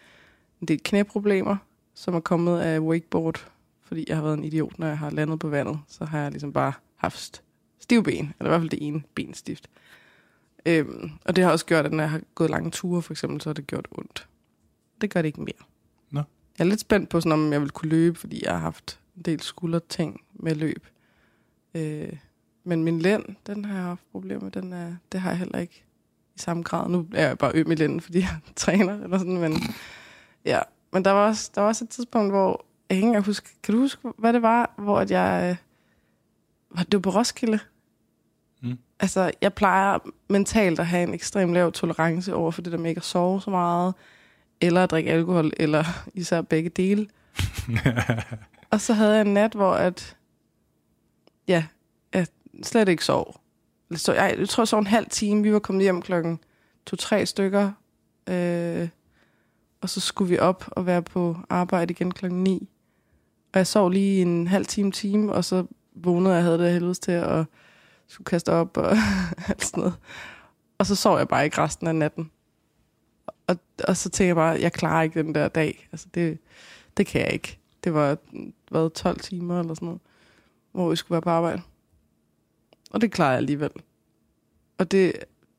[0.61, 1.57] en del knæproblemer,
[1.93, 3.47] som er kommet af wakeboard,
[3.83, 5.79] fordi jeg har været en idiot, når jeg har landet på vandet.
[5.88, 7.41] Så har jeg ligesom bare haft
[7.79, 9.69] stive ben, eller i hvert fald det ene ben stift.
[10.65, 13.41] Øhm, og det har også gjort, at når jeg har gået lange ture, for eksempel,
[13.41, 14.27] så har det gjort ondt.
[15.02, 15.66] Det gør det ikke mere.
[16.12, 16.22] Nå.
[16.58, 19.00] Jeg er lidt spændt på, sådan, om jeg vil kunne løbe, fordi jeg har haft
[19.16, 20.88] en del skulderting med løb.
[21.74, 22.14] Øh,
[22.64, 24.52] men min lænd, den har jeg haft problemer med.
[24.52, 25.84] Den er, det har jeg heller ikke
[26.36, 26.89] i samme grad.
[26.89, 29.58] Nu er jeg bare øm i lænden, fordi jeg træner, eller sådan, men
[30.46, 30.60] ja.
[30.93, 33.74] Men der var også, der var også et tidspunkt, hvor jeg ikke engang huske, kan
[33.74, 35.58] du huske, hvad det var, hvor at jeg, øh,
[36.78, 37.60] var det var på Roskilde?
[38.62, 38.78] Mm.
[39.00, 42.89] Altså, jeg plejer mentalt at have en ekstrem lav tolerance over for det der med
[42.89, 43.93] ikke at sove så meget,
[44.62, 45.84] eller at drikke alkohol, eller
[46.14, 47.08] især begge dele.
[48.72, 50.18] Og så havde jeg en nat, hvor at,
[51.47, 51.66] ja,
[52.14, 52.28] jeg
[52.64, 53.41] slet ikke sov.
[53.95, 55.43] Så jeg, jeg tror, jeg sov en halv time.
[55.43, 56.39] Vi var kommet hjem klokken
[56.86, 57.72] to-tre stykker.
[58.30, 58.89] Øh,
[59.82, 62.70] og så skulle vi op og være på arbejde igen klokken 9.
[63.53, 66.99] Og jeg sov lige en halv time, time, og så vågnede jeg, havde det helvedes
[66.99, 67.45] til at
[68.08, 68.97] skulle kaste op og
[69.49, 69.95] alt sådan noget.
[70.78, 72.32] Og så sov jeg bare ikke resten af natten.
[73.48, 75.88] Og, og så tænkte jeg bare, jeg klarer ikke den der dag.
[75.91, 76.38] Altså det,
[76.98, 77.60] det kan jeg ikke.
[77.84, 78.18] Det var
[78.72, 80.02] hvad, 12 timer eller sådan noget,
[80.72, 81.62] hvor vi skulle være på arbejde.
[82.91, 83.70] Og det klarer jeg alligevel.
[84.78, 85.14] Og det,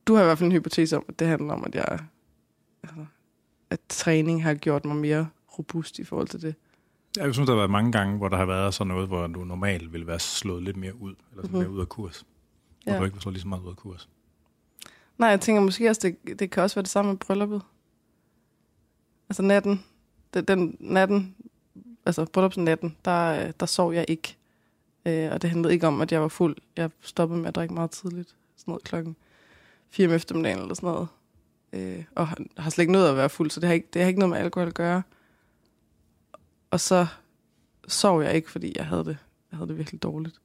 [0.06, 1.98] du har i hvert fald en hypotese om, at det handler om, at jeg
[2.82, 3.04] altså,
[3.70, 5.28] at træning har gjort mig mere
[5.58, 6.54] robust i forhold til det.
[7.16, 9.44] Jeg synes, der har været mange gange, hvor der har været sådan noget, hvor du
[9.44, 11.58] normalt ville være slået lidt mere ud, eller sådan Mhm.
[11.58, 12.26] mere ud af kurs.
[12.84, 12.98] Hvor Ja.
[12.98, 14.08] du ikke var slået lige så meget ud af kurs.
[15.18, 17.62] Nej, jeg tænker måske også, det, det kan også være det samme med brylluppet.
[19.28, 19.84] Altså natten,
[20.34, 21.36] den, den natten,
[22.06, 24.36] altså bryllupsnatten, der, øh, der sov jeg ikke.
[25.06, 26.56] Øh, og det handlede ikke om, at jeg var fuld.
[26.76, 28.28] Jeg stoppede med at drikke meget tidligt.
[28.56, 29.16] Sådan noget klokken
[29.88, 31.08] 4 om eftermiddagen eller sådan noget.
[31.72, 34.02] Øh, og har- har slet ikke noget at være fuld, så det har, ikke, det
[34.02, 35.02] har ikke noget med alkohol at gøre.
[36.70, 37.06] Og så
[37.88, 39.18] sov jeg ikke, fordi jeg havde det,
[39.50, 40.40] jeg havde det virkelig dårligt.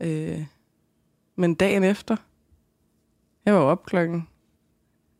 [0.00, 0.44] Øh,
[1.36, 2.16] men dagen efter,
[3.44, 4.28] jeg var op klokken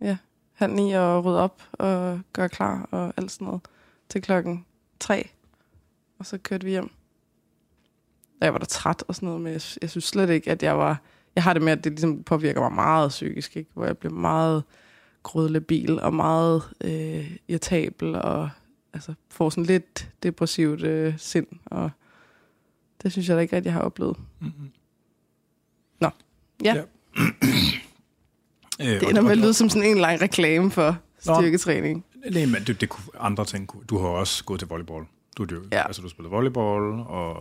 [0.00, 0.16] ja,
[0.58, 3.60] halv ni og rydde op og gøre klar og alt sådan noget
[4.08, 4.64] til klokken
[5.00, 5.28] tre.
[6.18, 6.90] Og så kørte vi hjem.
[8.40, 10.62] Og jeg var da træt og sådan noget, men jeg, jeg synes slet ikke, at
[10.62, 11.00] jeg var...
[11.34, 13.70] Jeg har det med, at det ligesom påvirker mig meget psykisk, ikke?
[13.74, 14.64] hvor jeg bliver meget
[15.22, 18.50] grødlabil og meget øh, irritabel og
[18.92, 21.46] altså, får sådan lidt depressivt øh, sind.
[21.64, 21.90] Og
[23.02, 24.16] det synes jeg da ikke, at jeg har oplevet.
[24.40, 24.70] Mm-hmm.
[26.00, 26.10] Nå.
[26.64, 26.74] Ja.
[26.74, 26.82] ja.
[28.80, 31.34] øh, Det ender med at lyde som sådan en lang reklame for Nå.
[31.34, 32.04] styrketræning.
[32.32, 33.68] Nej, men det, det kunne, andre ting.
[33.68, 35.04] kunne- Du har også gået til volleyball.
[35.36, 35.86] Du, du, Ja.
[35.86, 37.36] altså, du spillede volleyball, og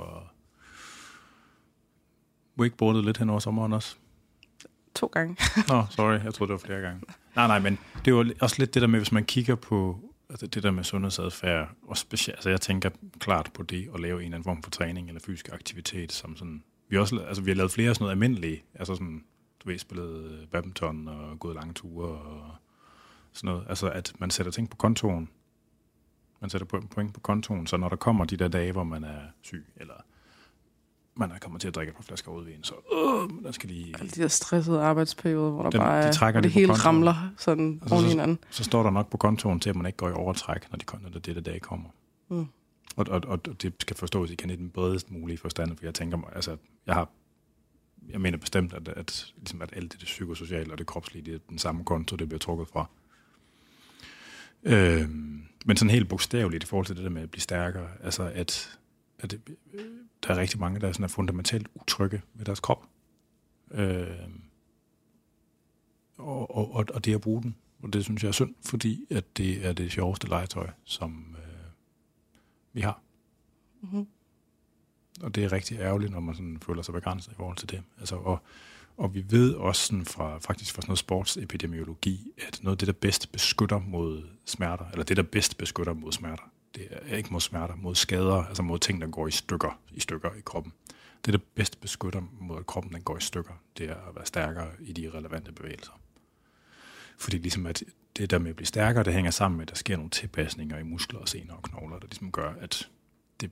[2.60, 3.96] wakeboardet lidt hen over sommeren også.
[4.96, 5.38] To gange.
[5.68, 7.02] Nå, sorry, jeg troede, det var flere gange.
[7.36, 10.00] Nej, nej, men det er jo også lidt det der med, hvis man kigger på
[10.30, 14.14] altså det der med sundhedsadfærd, og specielt, altså jeg tænker klart på det at lave
[14.20, 17.52] en eller anden form for træning eller fysisk aktivitet, som sådan, vi også, altså vi
[17.52, 19.24] har lavet flere sådan noget almindelige, altså sådan,
[19.64, 22.52] du ved, spillet badminton og gået lange ture og
[23.34, 25.30] sådan noget, altså at man sætter ting på kontoen,
[26.42, 29.04] man sætter po- point på kontoen, så når der kommer de der dage, hvor man
[29.04, 29.94] er syg, eller
[31.16, 33.96] man er kommet til at drikke et par flasker rødvin, så øh, der skal lige,
[34.00, 36.86] Alle de der stressede arbejdsperioder, hvor der Den- bare de er, trækker det hele kontoen.
[36.86, 38.40] ramler sådan Altså, oven så- hinanden.
[38.50, 41.04] så står der nok på kontoen til, at man ikke går i overtræk, når, de,
[41.04, 41.90] når det, det dag kommer.
[42.30, 42.48] Mm.
[42.96, 46.18] Og, og, og det skal forstås igen i den bredest mulige forstand, for jeg tænker
[46.18, 47.10] mig, altså, jeg har,
[48.10, 51.34] jeg mener bestemt, at, at, ligesom at alt det, det psykosociale og det kropslige, det
[51.34, 52.90] er den samme konto, det bliver trukket fra.
[54.64, 55.10] Øh,
[55.66, 58.80] men sådan helt bogstaveligt i forhold til det der med at blive stærkere, altså at,
[59.20, 59.42] at det,
[60.24, 62.86] der er rigtig mange, der er, sådan er fundamentalt utrygge ved deres krop.
[63.72, 64.08] Øh,
[66.18, 67.56] og, og, og, og det at bruge den.
[67.84, 71.72] Og det synes jeg er synd, fordi at det er det sjoveste legetøj, som, øh,
[72.74, 73.02] vi har.
[73.82, 74.08] Mm-hmm.
[75.22, 77.84] Og det er rigtig ærgerligt, når man sådan føler sig begrænset i forhold til det.
[78.00, 78.40] Altså, og,
[78.98, 82.88] og vi ved også sådan fra, faktisk fra sådan noget sportsepidemiologi, at noget af det,
[82.88, 86.44] der bedst beskytter mod smerter, eller det, der bedst beskytter mod smerter,
[86.76, 90.00] det er ikke mod smerter, mod skader, altså mod ting, der går i stykker, i
[90.00, 90.74] stykker i kroppen.
[91.26, 94.26] Det, der bedst beskytter mod, at kroppen den går i stykker, det er at være
[94.26, 96.00] stærkere i de relevante bevægelser.
[97.18, 97.84] Fordi ligesom at
[98.18, 100.78] det der med at blive stærkere, det hænger sammen med, at der sker nogle tilpasninger
[100.78, 102.90] i muskler og sener og knogler, der ligesom gør, at
[103.42, 103.52] det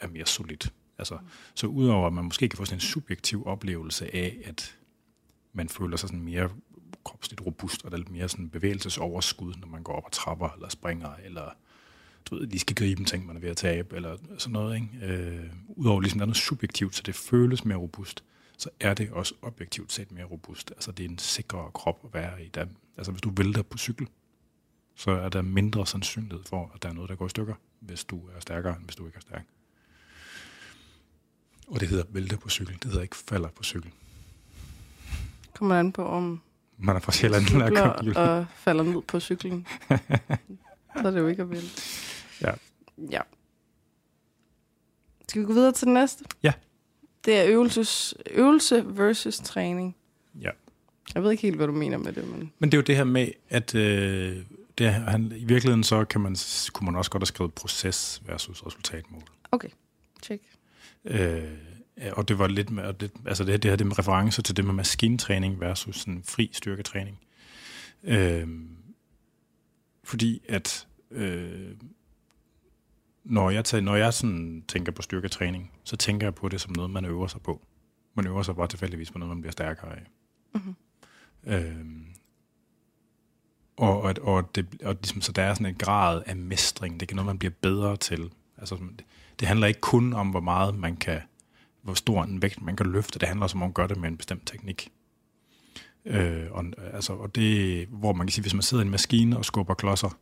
[0.00, 0.72] er mere solidt.
[0.98, 1.18] Altså,
[1.54, 4.76] så udover at man måske kan få sådan en subjektiv oplevelse af, at
[5.52, 6.50] man føler sig sådan mere
[7.04, 10.48] kropsligt robust, og der er lidt mere sådan bevægelsesoverskud, når man går op og trapper,
[10.48, 11.56] eller springer, eller
[12.26, 14.74] du ved, lige skal gribe en ting, man er ved at tabe, eller sådan noget.
[14.74, 15.14] Ikke?
[15.14, 18.24] Øh, Udover ligesom der er noget subjektivt, så det føles mere robust,
[18.58, 20.70] så er det også objektivt set mere robust.
[20.70, 22.48] Altså det er en sikrere krop at være i.
[22.48, 24.08] Der, altså hvis du vælter på cykel,
[24.94, 28.04] så er der mindre sandsynlighed for, at der er noget, der går i stykker, hvis
[28.04, 29.46] du er stærkere, end hvis du ikke er stærk.
[31.68, 32.74] Og det hedder vælte på cykel.
[32.74, 33.90] Det hedder ikke falder på cykel.
[35.54, 36.40] Kommer an på, om
[36.78, 39.66] Man er fra Sjælland, eller cykler og falder ned på cyklen.
[39.88, 39.98] så
[41.04, 41.70] er det jo ikke at vælge.
[42.42, 42.52] Ja.
[43.10, 43.20] Ja.
[45.28, 46.24] Skal vi gå videre til den næste?
[46.42, 46.52] Ja.
[47.24, 49.96] Det er øvelses, øvelse versus træning.
[50.40, 50.50] Ja.
[51.14, 52.52] Jeg ved ikke helt, hvad du mener med det, men...
[52.58, 54.36] Men det er jo det her med, at øh,
[54.78, 56.36] det, han, i virkeligheden så kan man,
[56.72, 59.22] kunne man også godt have skrevet proces versus resultatmål.
[59.52, 59.68] Okay,
[60.22, 60.42] check.
[61.04, 61.58] Øh,
[62.12, 64.56] og det var lidt med, og det, altså det, det her det med referencer til
[64.56, 67.18] det med maskintræning versus sådan fri styrketræning.
[68.04, 68.48] Øh,
[70.04, 71.70] fordi at øh,
[73.24, 76.72] når jeg, tager, når jeg sådan tænker på styrketræning, så tænker jeg på det som
[76.76, 77.66] noget, man øver sig på.
[78.14, 80.06] Man øver sig bare tilfældigvis på noget, man bliver stærkere af.
[80.54, 80.74] Mm-hmm.
[81.46, 81.86] Øh,
[83.76, 87.00] og, og, og, det, og ligesom, så der er sådan en grad af mestring.
[87.00, 88.30] Det er noget, man bliver bedre til.
[88.58, 88.78] Altså,
[89.40, 91.20] det, handler ikke kun om, hvor meget man kan,
[91.82, 93.18] hvor stor en vægt man kan løfte.
[93.18, 94.92] Det handler også om, at man gør det med en bestemt teknik.
[96.04, 99.36] Øh, og, altså, og det, hvor man kan sige, hvis man sidder i en maskine
[99.36, 100.18] og skubber klodser,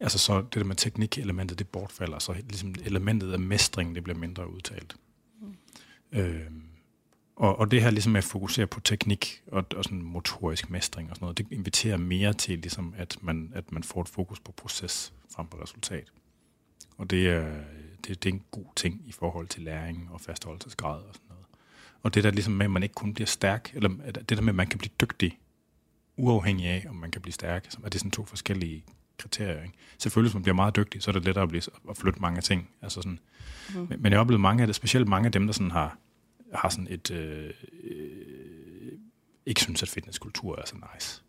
[0.00, 4.18] altså så det der med teknikelementet, det bortfalder, så ligesom elementet af mestring, det bliver
[4.18, 4.96] mindre udtalt.
[5.40, 5.54] Mm.
[6.18, 6.50] Øh,
[7.36, 11.10] og, og det her ligesom med at fokusere på teknik og, og sådan motorisk mestring
[11.10, 14.40] og sådan noget, det inviterer mere til, ligesom at, man, at man får et fokus
[14.40, 16.12] på proces frem for resultat.
[16.98, 17.60] Og det er,
[18.08, 21.46] det, det er en god ting i forhold til læring og fastholdelsesgrad og sådan noget.
[22.02, 23.88] Og det der ligesom med, at man ikke kun bliver stærk, eller
[24.28, 25.38] det der med, at man kan blive dygtig,
[26.16, 28.84] uafhængig af, om man kan blive stærk, så er det sådan to forskellige
[29.18, 29.62] kriterier.
[29.62, 29.74] Ikke?
[29.98, 32.40] Selvfølgelig, hvis man bliver meget dygtig, så er det lettere at, blive, at flytte mange
[32.40, 32.70] ting.
[32.82, 33.18] Altså sådan.
[33.74, 33.80] Mm.
[33.80, 35.98] Men, men jeg har oplevet mange af det, specielt mange af dem, der sådan har,
[36.54, 37.50] har sådan et, øh,
[37.82, 38.92] øh,
[39.46, 41.22] ikke synes, at fitnesskultur er så nice.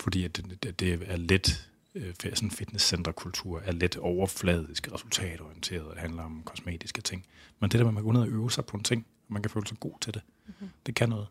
[0.00, 5.94] Fordi at det, det, det er let, øh, sådan fitnesscenterkultur er let overfladisk, resultatorienteret, og
[5.94, 7.26] det handler om kosmetiske ting.
[7.60, 9.32] Men det der med, at man går ned og øve sig på en ting, og
[9.32, 10.68] man kan føle sig god til det, mm-hmm.
[10.86, 11.26] det kan noget.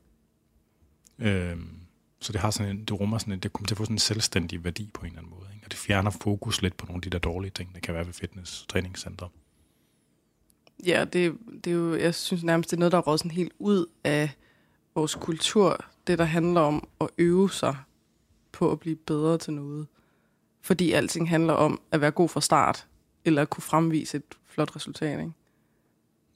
[1.19, 1.79] Øhm,
[2.19, 3.95] så det har sådan en, det rummer sådan en, det kommer til at få sådan
[3.95, 5.49] en selvstændig værdi på en eller anden måde.
[5.53, 5.65] Ikke?
[5.65, 8.05] Og det fjerner fokus lidt på nogle af de der dårlige ting, der kan være
[8.05, 9.29] ved fitness træningscentre.
[10.85, 13.53] Ja, det, det er jo, jeg synes nærmest, det er noget, der er sådan helt
[13.59, 14.29] ud af
[14.95, 15.85] vores kultur.
[16.07, 17.75] Det, der handler om at øve sig
[18.51, 19.87] på at blive bedre til noget.
[20.61, 22.87] Fordi alting handler om at være god fra start,
[23.25, 25.31] eller at kunne fremvise et flot resultat, ikke?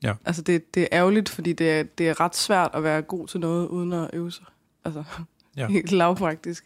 [0.03, 0.13] Ja.
[0.25, 3.27] Altså, det, det er ærgerligt, fordi det er, det er ret svært at være god
[3.27, 4.45] til noget, uden at øve sig.
[4.85, 5.03] Altså,
[5.57, 5.67] Ja.
[5.67, 6.65] helt lavpraktisk.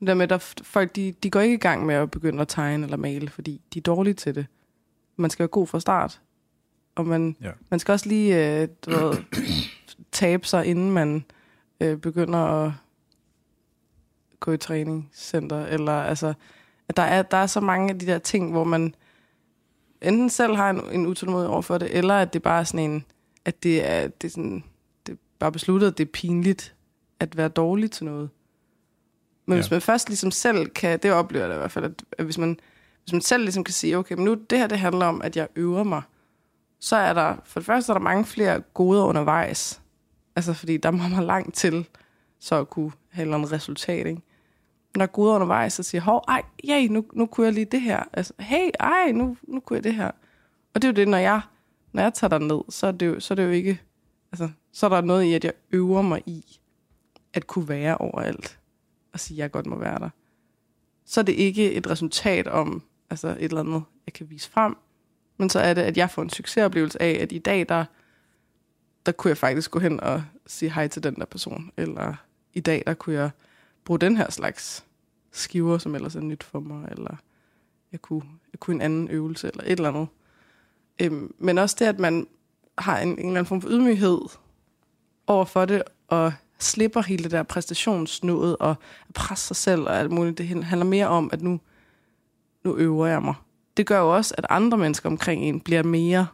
[0.00, 2.40] Det der med, at der, folk de, de går ikke i gang med at begynde
[2.40, 4.46] at tegne eller male, fordi de er dårlige til det.
[5.16, 6.20] Man skal være god fra start.
[6.94, 7.50] Og man, Ja.
[7.70, 9.14] man skal også lige øh, du ved,
[10.12, 11.24] tabe sig, inden man
[11.80, 12.72] øh, begynder at
[14.40, 15.66] gå i træningscenter.
[15.66, 16.34] Eller, altså,
[16.88, 18.94] at der, er, der er så mange af de der ting, hvor man
[20.02, 22.90] enten selv har en, en utålmodighed over for det, eller at det bare er sådan
[22.90, 23.04] en,
[23.44, 24.64] at det er, det er, sådan,
[25.06, 26.74] det er bare besluttet, at det er pinligt
[27.20, 28.30] at være dårlig til noget.
[29.46, 29.60] Men ja.
[29.62, 32.38] Hvis man først ligesom selv kan, det oplever jeg i hvert fald, at, at hvis,
[32.38, 32.60] man,
[33.02, 35.36] hvis man selv ligesom kan sige, okay, men nu det her det handler om, at
[35.36, 36.02] jeg øver mig,
[36.80, 39.80] så er der, for det første er der mange flere gode undervejs.
[40.36, 41.88] Altså fordi der er meget, meget langt til,
[42.40, 44.22] så at kunne have et resultat, ikke?
[44.96, 47.80] Når Gud er undervejs, så siger, hov, ej, yay, nu, nu kunne jeg lige det
[47.80, 48.02] her.
[48.12, 50.10] Altså, hey, ej, nu, nu kunne jeg det her.
[50.74, 51.40] Og det er jo det, når jeg,
[51.92, 53.80] når jeg tager ned, så er det jo, så er det jo ikke,
[54.32, 56.58] altså, så er der noget i, at jeg øver mig i,
[57.34, 58.58] at kunne være overalt,
[59.12, 60.10] og sige, at jeg godt må være der.
[61.04, 64.76] Så er det ikke et resultat om, altså et eller andet, jeg kan vise frem,
[65.36, 67.84] men så er det, at jeg får en succesoplevelse af, at i dag, der,
[69.06, 72.14] der kunne jeg faktisk gå hen og sige hej til den der person, eller
[72.54, 73.30] i dag, der kunne jeg
[73.88, 74.84] bruge den her slags
[75.32, 77.16] skiver, som ellers er nyt for mig, eller
[77.92, 78.22] jeg kunne,
[78.52, 80.08] jeg kunne en anden øvelse, eller et eller andet.
[81.00, 82.26] Øhm, men også det, at man
[82.78, 84.18] har en, en eller anden form for ydmyghed
[85.26, 88.70] over for det, og slipper hele det der præstationsnået, og
[89.08, 90.38] at presse sig selv og alt muligt.
[90.38, 91.60] Det handler mere om, at nu,
[92.64, 93.34] nu øver jeg mig.
[93.76, 96.26] Det gør jo også, at andre mennesker omkring en bliver mere...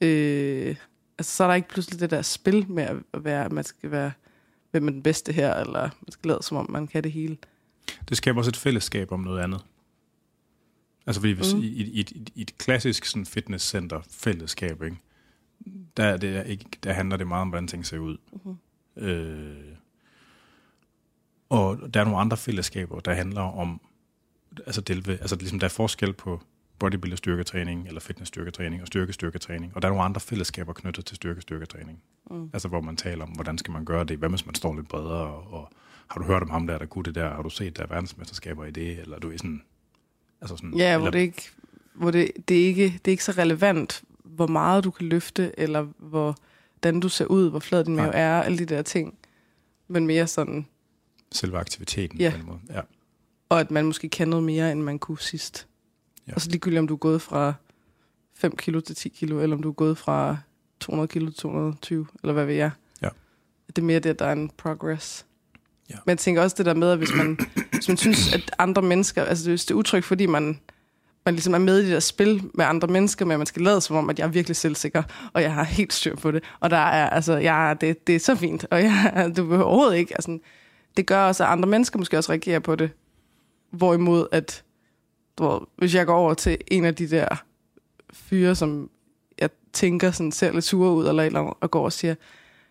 [0.00, 0.76] Øh,
[1.18, 2.82] altså, så er der ikke pludselig det der spil med
[3.12, 4.12] at være, at man skal være
[4.70, 7.36] hvem er den bedste her, eller man skal lade som om, man kan det hele.
[8.08, 9.60] Det skaber også et fællesskab om noget andet.
[11.06, 11.58] Altså fordi hvis, Mm.
[11.58, 11.64] mm.
[11.64, 14.96] i, i, i, i et klassisk sådan fitnesscenter fællesskab, ikke?
[15.96, 18.16] Der, er det ikke, der handler det meget om, hvordan ting ser ud.
[18.32, 18.56] Mhm.
[19.04, 19.56] Øh,
[21.48, 23.80] og der er nogle andre fællesskaber, der handler om,
[24.66, 26.42] altså, delve, altså ligesom der er forskel på
[26.78, 29.72] bodybuilder styrketræning, eller fitness styrketræning, og styrke styrketræning.
[29.74, 32.02] Og der er nogle andre fællesskaber knyttet til styrke styrketræning.
[32.30, 32.50] Mm.
[32.52, 34.88] Altså hvor man taler om, hvordan skal man gøre det, hvad hvis man står lidt
[34.88, 35.70] bredere, og, og
[36.08, 37.86] har du hørt om ham der, der kunne det der, har du set der er
[37.86, 39.62] verdensmesterskaber i det, eller du er sådan,
[40.40, 41.50] altså sådan, Ja, eller, hvor det ikke,
[41.94, 45.60] hvor det, det, er ikke, det er ikke så relevant, hvor meget du kan løfte,
[45.60, 48.20] eller hvordan du ser ud, hvor flad din mave Nej.
[48.20, 49.18] er, alle de der ting.
[49.88, 50.66] Men mere sådan,
[51.32, 52.30] selve aktiviteten Ja.
[52.30, 52.58] på den måde.
[52.70, 52.80] Ja.
[53.48, 55.66] og at man måske kan noget mere, end man kunne sidst.
[56.28, 56.34] Ja.
[56.34, 57.54] Og så ligegyldigt, om du er gået fra
[58.34, 60.36] 5 kilo til 10 kilo, eller om du er gået fra
[60.80, 62.70] 200 kilo til 220, eller hvad ved jeg.
[63.02, 63.08] Ja.
[63.66, 65.26] Det er mere det, at der er en progress.
[65.90, 65.94] Ja.
[66.06, 67.38] Men jeg tænker også det der med, at hvis man,
[67.72, 70.60] hvis man synes, at andre mennesker, altså hvis det er utrygt, fordi man,
[71.24, 73.80] man ligesom er med i det der spil med andre mennesker, men man skal lade
[73.80, 75.02] som om, at jeg er virkelig selvsikker,
[75.32, 76.44] og jeg har helt styr på det.
[76.60, 79.96] Og der er, altså, jeg, det, det er så fint, og jeg, du behøver overhovedet
[79.96, 80.38] ikke, altså,
[80.96, 82.90] det gør også, at andre mennesker måske også reagerer på det.
[83.70, 84.64] Hvorimod, at
[85.38, 87.28] du ved, hvis jeg går over til en af de der
[88.12, 88.90] fyre, som
[89.38, 92.14] jeg tænker sådan, ser lidt sure ud, eller eller andet, og går og siger,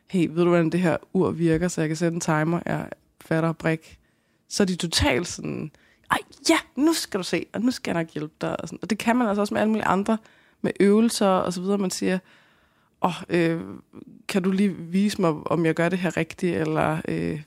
[0.07, 2.89] hey, ved du, hvordan det her ur virker, så jeg kan sætte en timer, jeg
[3.21, 3.99] fatter brik.
[4.49, 5.71] Så er de totalt sådan,
[6.11, 6.17] ej,
[6.49, 8.61] ja, nu skal du se, og nu skal jeg nok hjælpe dig.
[8.61, 8.79] Og, sådan.
[8.81, 10.17] og det kan man altså også med alle mulige andre,
[10.61, 11.77] med øvelser og så videre.
[11.77, 12.19] Man siger,
[13.01, 13.61] åh, oh, øh,
[14.27, 17.41] kan du lige vise mig, om jeg gør det her rigtigt, eller øh,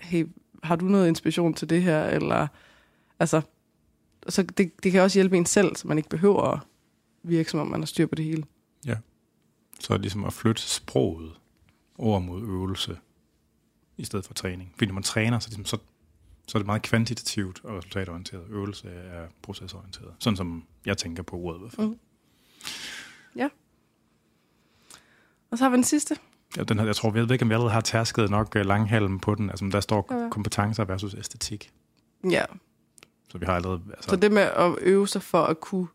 [0.00, 0.26] hey,
[0.62, 2.46] har du noget inspiration til det her, eller
[3.20, 3.40] altså,
[4.32, 6.60] så det, det kan også hjælpe en selv, så man ikke behøver at
[7.22, 8.44] virke, som om man har styr på det hele.
[9.80, 11.32] Så er ligesom at flytte sproget
[11.98, 12.98] over mod øvelse,
[13.96, 14.72] i stedet for træning.
[14.74, 15.78] Fordi når man træner, så, ligesom, så,
[16.48, 18.44] så er det meget kvantitativt og resultatorienteret.
[18.50, 20.14] Øvelse er procesorienteret.
[20.18, 21.86] Sådan som jeg tænker på ordet i hvert fald.
[21.86, 21.98] Mm.
[25.50, 26.16] Og så har vi den sidste.
[26.56, 28.62] Ja, den her, jeg tror, jeg ved ikke, om jeg allerede har tærsket nok uh,
[28.66, 29.50] langhalm på den.
[29.50, 30.28] Altså, der står Ja.
[30.30, 31.70] kompetencer versus æstetik.
[32.30, 32.44] Ja,
[33.30, 33.80] Så vi har allerede...
[33.90, 35.86] Altså, så det med at øve sig for at kunne,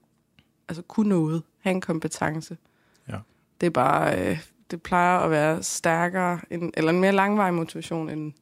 [0.68, 2.58] altså kunne noget, have en kompetence,
[3.10, 3.18] Ja.
[3.62, 4.40] det er bare, øh,
[4.72, 8.34] det plejer at være stærkere, end, eller en mere langvarig motivation, end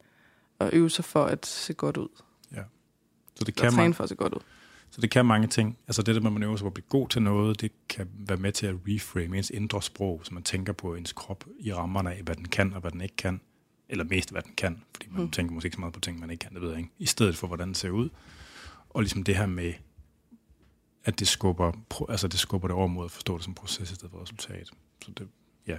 [0.60, 2.08] at øve sig for at se godt ud.
[3.36, 4.40] så, det kan træne man, for at se godt ud.
[4.90, 5.78] så det kan mange ting.
[5.88, 7.72] Altså det der med, at man øver sig på at blive god til noget, det
[7.90, 11.46] kan være med til at reframe ens indre sprog, så man tænker på ens krop
[11.60, 13.42] i rammerne af, hvad den kan og hvad den ikke kan.
[13.90, 14.84] Eller mest, hvad den kan.
[14.96, 15.32] Fordi man mm.
[15.32, 16.92] tænker måske ikke så meget på ting, man ikke kan, det ved jeg ikke.
[17.00, 18.10] I stedet for, hvordan det ser ud.
[18.94, 19.74] Og ligesom det her med,
[21.04, 21.72] at det skubber,
[22.10, 24.68] altså det skubber det over mod at forstå det som proces i stedet for resultat.
[25.06, 25.28] Så det,
[25.68, 25.78] ja.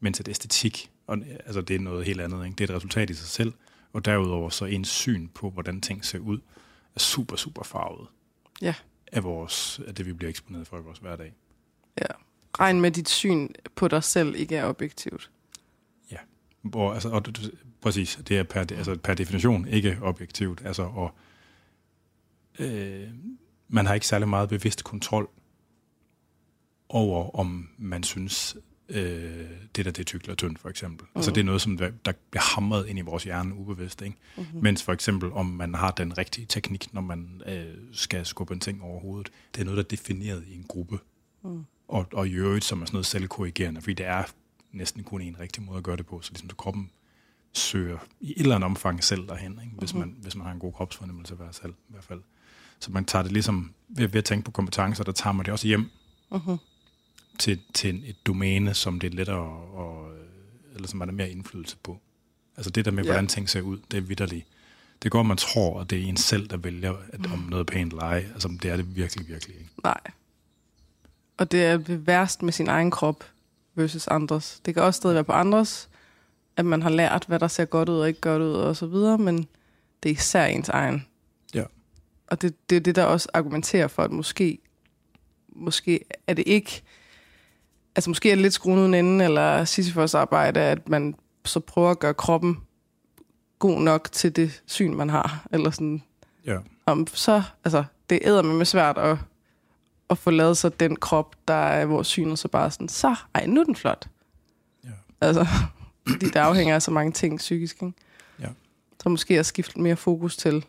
[0.00, 2.44] Mens at æstetik, og, altså det er noget helt andet.
[2.44, 2.56] Ikke?
[2.56, 3.52] Det er et resultat i sig selv.
[3.92, 6.40] Og derudover så ens syn på, hvordan ting ser ud,
[6.94, 8.08] er super, super farvet.
[8.62, 8.74] Ja.
[9.12, 11.32] Af, vores, af det, vi bliver eksponeret for i vores hverdag.
[12.00, 12.06] Ja.
[12.58, 15.30] Regn med dit syn på dig selv ikke er objektivt.
[16.62, 17.22] Hvor, altså, og,
[17.80, 20.62] præcis, det er per, altså, per definition ikke objektivt.
[20.64, 21.14] Altså, og,
[22.58, 23.08] øh,
[23.68, 25.28] man har ikke særlig meget bevidst kontrol
[26.88, 28.56] over, om man synes,
[28.88, 29.46] øh,
[29.76, 31.04] det der det er tykt eller tyndt, for eksempel.
[31.06, 31.10] Mm.
[31.14, 31.34] Altså, Mhm.
[31.34, 34.02] det er noget, som der, der bliver hamret ind i vores hjerne ubevidst.
[34.02, 34.16] Ikke?
[34.36, 34.62] Mm-hmm.
[34.62, 38.60] Mens for eksempel, om man har den rigtige teknik, når man øh, skal skubbe en
[38.60, 40.98] ting over hovedet, det er noget, der er defineret i en gruppe.
[41.44, 41.64] Mm.
[41.88, 44.24] Og, og i øvrigt, som er sådan noget selvkorrigerende, fordi det er
[44.72, 46.90] næsten kun en rigtig måde at gøre det på, så ligesom så kroppen
[47.52, 49.76] søger i et eller andet omfang selv derhen, ikke?
[49.78, 50.00] Hvis, Mhm.
[50.00, 52.20] man, hvis man har en god kropsfornemmelse af sig selv, i hvert fald.
[52.82, 55.52] Så man tager det ligesom, ved, ved at tænke på kompetencer, der tager man det
[55.52, 55.90] også hjem
[56.32, 56.56] Mm-hmm.
[57.38, 59.36] til, til et domæne, som det er lettere,
[59.76, 60.08] og,
[60.74, 61.98] eller som man har mere indflydelse på.
[62.56, 64.46] Altså det der med, hvordan ting ser ud, det er vidderligt.
[65.02, 67.72] Det går, man tror, at det er en selv, der vælger, at, om noget er
[67.72, 68.24] pænt eller ej.
[68.32, 69.70] Altså det er det virkelig, virkelig ikke.
[69.84, 70.00] Nej.
[71.36, 73.24] Og det er værst med sin egen krop
[73.74, 74.60] versus andres.
[74.64, 75.88] Det kan også stadig være på andres,
[76.56, 78.86] at man har lært, hvad der ser godt ud og ikke godt ud og så
[78.86, 79.48] videre, men
[80.02, 81.06] det er især ens egen.
[82.32, 84.58] Og det, det er det, der også argumenterer for, at måske,
[85.48, 86.82] måske er det ikke,
[87.96, 91.14] altså måske er det lidt skruen uden enden, eller Sisyfos arbejde, at man
[91.44, 92.60] så prøver at gøre kroppen
[93.58, 95.46] god nok til det syn, man har.
[95.52, 96.02] Eller sådan,
[96.46, 96.58] Ja.
[96.86, 99.18] om så, altså, det æder med svært at,
[100.10, 103.46] at få lavet så den krop, der er vores synet så bare sådan, så, ej,
[103.46, 104.08] nu er den flot.
[104.84, 104.90] Ja.
[105.20, 105.46] Altså,
[106.08, 107.94] fordi det afhænger af så mange ting psykisk, ikke?
[108.40, 108.48] Ja.
[109.02, 110.64] Så måske at skifte mere fokus til,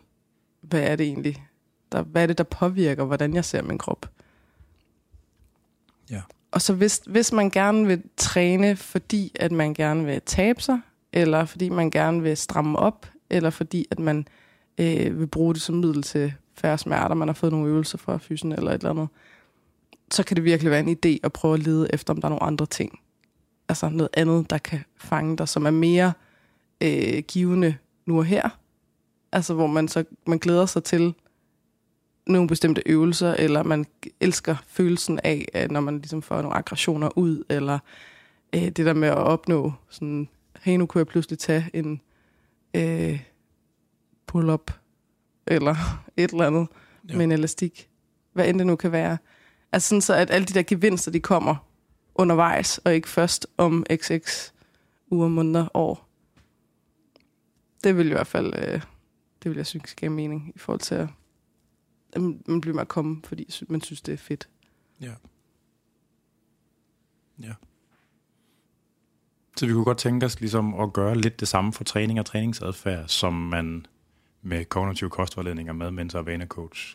[0.60, 1.46] hvad er det egentlig,
[1.94, 4.10] der, hvad er det, der påvirker, hvordan jeg ser min krop.
[6.10, 6.20] Ja.
[6.50, 10.80] Og så hvis, hvis man gerne vil træne, fordi at man gerne vil tabe sig,
[11.12, 14.28] eller fordi man gerne vil stramme op, eller fordi at man
[14.78, 18.18] øh, vil bruge det som middel til færre smerter, man har fået nogle øvelser fra
[18.18, 19.08] fysen eller et eller andet,
[20.10, 22.30] så kan det virkelig være en idé at prøve at lede efter, om der er
[22.30, 22.98] nogle andre ting.
[23.68, 26.12] Altså noget andet, der kan fange dig, som er mere
[26.80, 27.76] øh, givende
[28.06, 28.48] nu og her.
[29.32, 31.14] Altså hvor man så man glæder sig til
[32.26, 33.86] nogle bestemte øvelser, eller man
[34.20, 37.78] elsker følelsen af, når man ligesom får nogle aggressioner ud, eller
[38.54, 40.28] øh, det der med at opnå sådan,
[40.60, 42.00] hey, nu kunne jeg pludselig tage en
[42.74, 43.22] øh,
[44.26, 44.70] pull-up,
[45.46, 45.76] eller
[46.16, 46.68] et eller andet
[47.08, 47.16] Ja.
[47.16, 47.88] med en elastik.
[48.32, 49.18] Hvad end det nu kan være.
[49.72, 51.56] Altså sådan så, at alle de der gevinster, de kommer
[52.14, 54.50] undervejs, og ikke først om xx
[55.10, 56.08] uger, måneder, år.
[57.84, 58.80] Det vil i hvert fald, øh,
[59.42, 61.08] det vil jeg synes gav mening i forhold til at
[62.14, 64.48] at man bliver med at komme, fordi man synes, det er fedt.
[65.00, 65.12] Ja.
[67.42, 67.52] Ja.
[69.56, 72.26] Så vi kunne godt tænke os ligesom at gøre lidt det samme for træning og
[72.26, 73.86] træningsadfærd, som man
[74.42, 76.94] med kognitiv kostvejledning og madmentor og vanecoach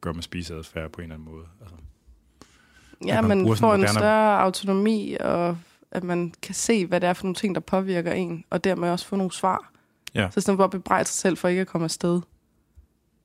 [0.00, 1.46] gør med spiseadfærd på en eller anden måde.
[1.60, 1.76] Altså,
[3.06, 5.58] Ja, man man, sådan får en moderne- større autonomi, og
[5.90, 8.90] at man kan se, hvad det er for nogle ting, der påvirker en, og dermed
[8.90, 9.72] også få nogle svar.
[10.14, 10.30] Ja.
[10.30, 12.20] Så stedet for at bebrejde sig selv for ikke at komme afsted,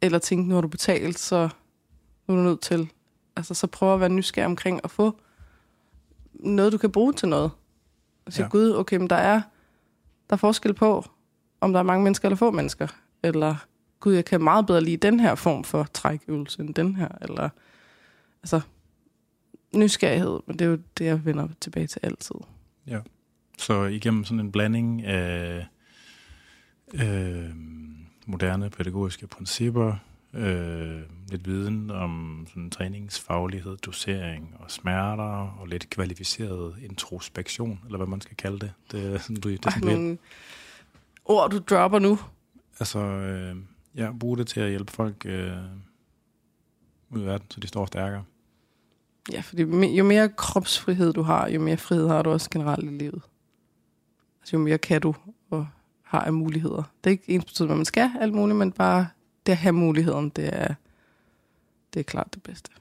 [0.02, 1.50] eller tænke, nu har du betalt, så
[2.28, 2.90] nu er du nødt til.
[3.36, 5.20] Altså, så prøv at være nysgerrig omkring at få
[6.34, 7.52] noget, du kan bruge til noget.
[8.26, 8.46] Og sige, Ja.
[8.46, 8.50] ja.
[8.50, 9.42] gud, okay, men der er,
[10.30, 11.06] der er forskel på,
[11.62, 12.88] om der er mange mennesker eller få mennesker.
[13.24, 13.56] Eller,
[14.00, 17.08] gud, jeg kan meget bedre lide den her form for trækøvelse end den her.
[17.22, 17.50] Eller,
[18.44, 18.62] altså,
[19.76, 22.36] nysgerrighed, men det er jo det, jeg vender tilbage til altid.
[23.58, 25.66] Så igennem sådan en blanding af
[26.94, 27.50] øh,
[28.26, 29.96] moderne pædagogiske principper,
[30.34, 38.08] øh, lidt viden om sådan træningsfaglighed, dosering og smerter, og lidt kvalificeret introspektion, eller hvad
[38.08, 38.72] man skal kalde det.
[38.92, 40.18] Det er sådan, du, det er Ej, sådan nogle
[41.26, 42.20] ord, du dropper nu.
[42.80, 43.56] altså, øh,
[43.96, 45.52] ja, bruge det til at hjælpe folk øh,
[47.10, 48.24] ud i verden, så de står stærkere.
[49.32, 49.64] Ja, fordi
[49.98, 53.22] jo mere kropsfrihed du har, jo mere frihed har du også generelt i livet.
[54.42, 55.16] Altså jo mere kan du
[56.10, 56.84] har af muligheder.
[57.04, 59.08] Det er ikke ens betydning, at man skal alt muligt, men bare
[59.46, 60.74] det at have muligheden, det er,
[61.94, 62.72] det er klart det bedste.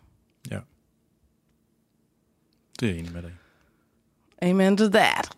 [2.81, 3.33] Det er jeg enig med dig.
[4.43, 5.37] Amen to that.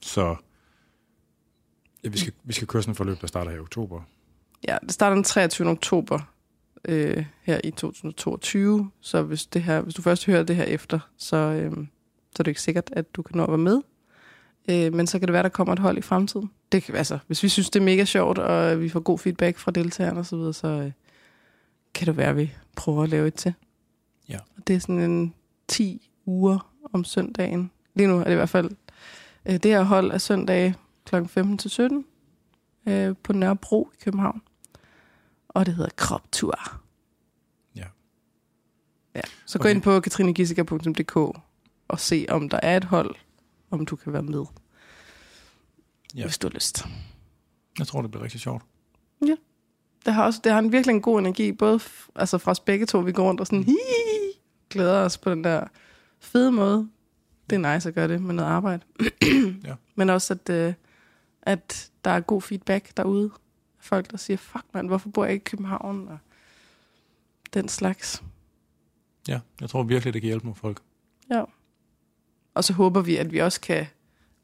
[0.00, 0.36] Så
[2.04, 4.02] ja, vi, skal, vi skal køre sådan et forløb, der starter her i oktober.
[4.68, 5.68] Ja, det starter den 23.
[5.68, 6.18] oktober
[6.84, 8.90] øh, her i 2022.
[9.00, 12.42] Så hvis, det her, hvis du først hører det her efter, så, øh, så er
[12.42, 13.82] det ikke sikkert, at du kan nå at være med.
[14.70, 16.50] Øh, men så kan det være, der kommer et hold i fremtiden.
[16.72, 19.70] Det altså, hvis vi synes, det er mega sjovt, og vi får god feedback fra
[19.70, 20.92] deltagerne osv., så, videre, så øh,
[21.94, 23.54] kan det være, at vi prøver at lave et til.
[24.28, 24.38] Ja.
[24.56, 25.34] Og det er sådan en
[25.68, 27.70] 10 uger om søndagen.
[27.94, 28.70] Lige nu er det i hvert fald
[29.46, 31.14] øh, det her hold af søndage kl.
[31.26, 32.04] 15 til 17
[32.86, 34.42] øh, på Nørrebro i København.
[35.48, 36.58] Og det hedder Kroptur.
[37.76, 37.84] Ja.
[39.14, 39.20] ja.
[39.46, 39.74] Så gå Okay.
[39.74, 41.16] ind på katrinegissika.dk
[41.88, 43.14] og se, om der er et hold,
[43.70, 44.44] om du kan være med,
[46.16, 46.20] Ja.
[46.20, 46.26] ja.
[46.26, 46.86] hvis du har lyst.
[47.78, 48.62] Jeg tror, det bliver rigtig sjovt.
[50.06, 52.60] Det har, også, det har en virkelig en god energi, både f- altså fra os
[52.60, 53.76] begge to, vi går rundt og sådan, hi,
[54.70, 55.66] glæder os på den der
[56.20, 56.88] fede måde.
[57.50, 58.82] Det er nice at gøre det med noget arbejde.
[59.64, 59.74] Ja.
[59.94, 60.74] Men også, at, øh,
[61.42, 63.30] at der er god feedback derude.
[63.78, 66.08] Folk, der siger, fuck man, hvorfor bor jeg ikke i København?
[66.08, 66.18] Og
[67.54, 68.22] den slags.
[69.28, 70.80] Ja, jeg tror virkelig, det kan hjælpe nogle folk.
[71.30, 71.44] Ja.
[72.54, 73.86] Og så håber vi, at vi også kan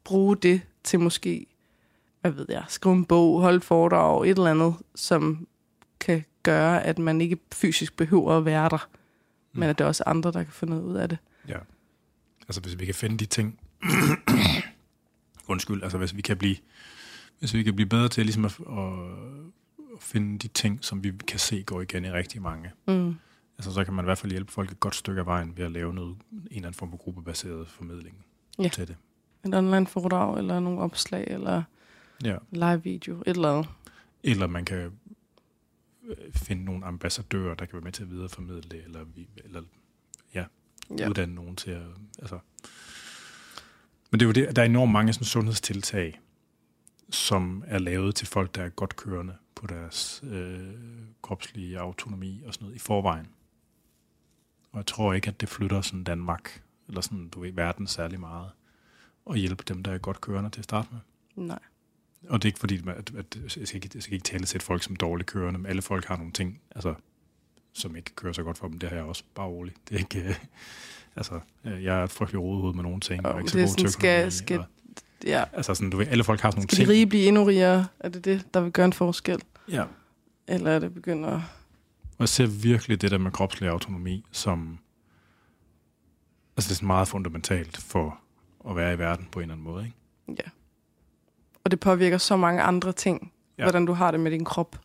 [0.03, 1.45] bruge det til måske,
[2.23, 5.47] hvad ved jeg, skrive en bog, holde foredrag, et eller andet, som
[5.99, 8.87] kan gøre, at man ikke fysisk behøver at være der,
[9.53, 9.59] mm.
[9.59, 11.17] men at der er også andre, der kan få noget ud af det.
[11.47, 11.57] Ja.
[12.47, 13.59] Altså, hvis vi kan finde de ting...
[15.47, 16.55] Undskyld, altså hvis vi kan blive,
[17.39, 18.83] hvis vi kan blive bedre til ligesom at, at,
[19.95, 22.71] at finde de ting, som vi kan se går igen i rigtig mange.
[22.87, 23.15] Mm.
[23.57, 25.65] Altså, så kan man i hvert fald hjælpe folk et godt stykke af vejen ved
[25.65, 28.15] at lave noget, en eller anden form for gruppebaseret formidling
[28.59, 28.67] Ja.
[28.67, 28.95] til det.
[29.45, 31.63] Et online foredrag, eller nogle opslag, eller
[32.23, 32.37] Ja.
[32.51, 33.71] live video, et eller andet.
[34.23, 34.91] Eller man kan
[36.03, 39.61] øh, finde nogle ambassadører, der kan være med til at videreformidle det, eller, vi, eller
[40.33, 40.45] ja.
[40.97, 41.09] Ja.
[41.09, 41.87] uddanne nogen til at...
[42.19, 42.39] Altså.
[44.11, 46.19] Men det er jo det, der er enormt mange sådan, sundhedstiltag,
[47.09, 50.73] som er lavet til folk, der er godt kørende på deres øh,
[51.21, 53.27] kropslige autonomi og sådan noget i forvejen.
[54.71, 58.19] Og jeg tror ikke, at det flytter sådan Danmark, eller sådan, du ved, verden særlig
[58.19, 58.49] meget,
[59.25, 60.99] og hjælpe dem, der er godt kørende til at starte med.
[61.45, 61.59] Nej.
[62.29, 64.61] Og det er ikke fordi, at, at, jeg, skal ikke, jeg skal ikke tale til
[64.61, 66.93] folk som dårligt kørende, men alle folk har nogle ting, altså,
[67.73, 68.79] som ikke kører så godt for dem.
[68.79, 69.77] Det har jeg også bare roligt.
[69.89, 70.35] Det er ikke, øh,
[71.15, 73.63] altså, øh, jeg er et frygtelig rodehoved med nogle ting, Jo, og ikke så det
[73.63, 74.65] er sådan, skal- skal- og,
[75.25, 75.43] Ja.
[75.53, 76.87] altså sådan, du ved, alle folk har sådan nogle Skal ting.
[76.87, 77.87] de rige blive endnu rigere?
[77.99, 79.41] Er det det, der vil gøre en forskel?
[79.69, 79.83] Ja,
[80.47, 81.31] Eller er det begynder...
[82.03, 84.79] Og jeg ser virkelig det der med kropslig autonomi som...
[86.57, 88.19] Altså det er sådan meget fundamentalt for
[88.69, 89.97] at være i verden på en eller anden måde, ikke?
[90.45, 90.49] Ja.
[91.65, 93.31] Og det påvirker så mange andre ting.
[93.57, 93.63] Ja.
[93.63, 94.79] Hvordan du har det med din krop.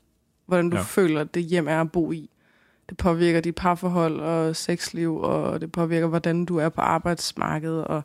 [0.47, 0.83] Hvordan du Ja.
[0.83, 2.31] føler, at det hjem er at bo i.
[2.89, 8.03] Det påvirker dit parforhold og sexliv, og det påvirker, hvordan du er på arbejdsmarkedet, og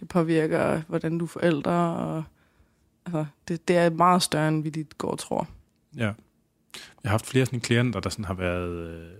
[0.00, 1.96] det påvirker, hvordan du er forældre.
[1.96, 2.24] Og,
[3.06, 5.48] altså, det, det er meget større, end vi dit går og tror.
[5.96, 6.12] Ja.
[7.02, 9.10] Jeg har haft flere sådan klienter, der sådan har været øh,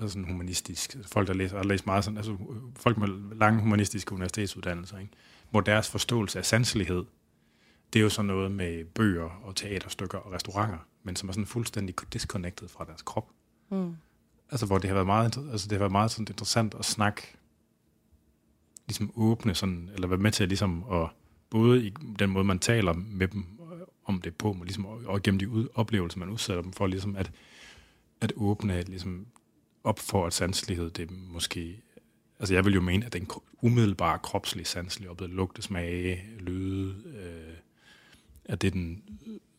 [0.00, 0.96] altså sådan humanistisk.
[1.12, 5.12] Folk, der læser, har læst meget sådan, altså øh, folk med lange humanistiske universitetsuddannelser, ikke?
[5.50, 7.04] hvor deres forståelse af sanselighed,
[7.92, 11.46] det er jo sådan noget med bøger og teaterstykker og restauranter, men som er sådan
[11.46, 13.30] fuldstændig disconnected fra deres krop.
[13.70, 13.96] Mm.
[14.50, 17.36] Altså, hvor det har været meget, altså, det har været meget sådan interessant at snakke,
[18.86, 21.08] ligesom åbne sådan, eller være med til ligesom at,
[21.50, 25.00] både i den måde, man taler med dem øh, om det på, men ligesom, og,
[25.06, 27.32] og gennem de ud, oplevelser, man udsætter dem for, ligesom at,
[28.20, 29.26] at åbne ligesom
[29.84, 31.82] op for, at sanselighed, det måske,
[32.38, 33.30] altså jeg vil jo mene, at den
[33.62, 37.49] umiddelbare kropslige sanselige oplevet, lugte, smage, lyde, øh,
[38.50, 39.02] at det er den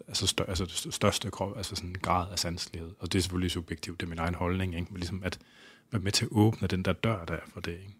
[0.08, 2.92] altså, stør, altså største krop, altså sådan en grad af sanselighed.
[3.00, 4.88] Og det er selvfølgelig subjektivt, det er min egen holdning, ikke?
[4.90, 5.40] men ligesom at
[5.92, 7.72] være med til at åbne den der dør der for det.
[7.72, 7.96] Ikke?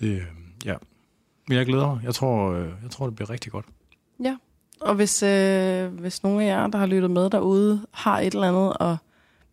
[0.00, 0.26] Det,
[0.64, 0.74] ja.
[1.48, 2.04] Men jeg glæder mig.
[2.04, 3.66] Jeg tror, øh, jeg tror, det bliver rigtig godt.
[4.24, 4.36] Ja,
[4.80, 8.48] og hvis, øh, hvis nogen af jer, der har lyttet med derude, har et eller
[8.48, 8.96] andet at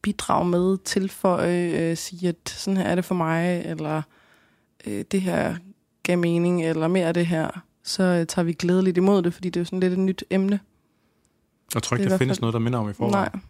[0.01, 4.01] bidrage med, tilføje, øh, sige, at sådan her er det for mig, eller
[4.87, 5.55] øh, det her
[6.03, 9.49] gav mening, eller mere af det her, så øh, tager vi glædeligt imod det, fordi
[9.49, 10.59] det er jo sådan lidt et nyt emne.
[11.73, 13.29] Jeg tror Det ikke, i der findes fald- noget, der minder om i forvejen.
[13.33, 13.41] Nej,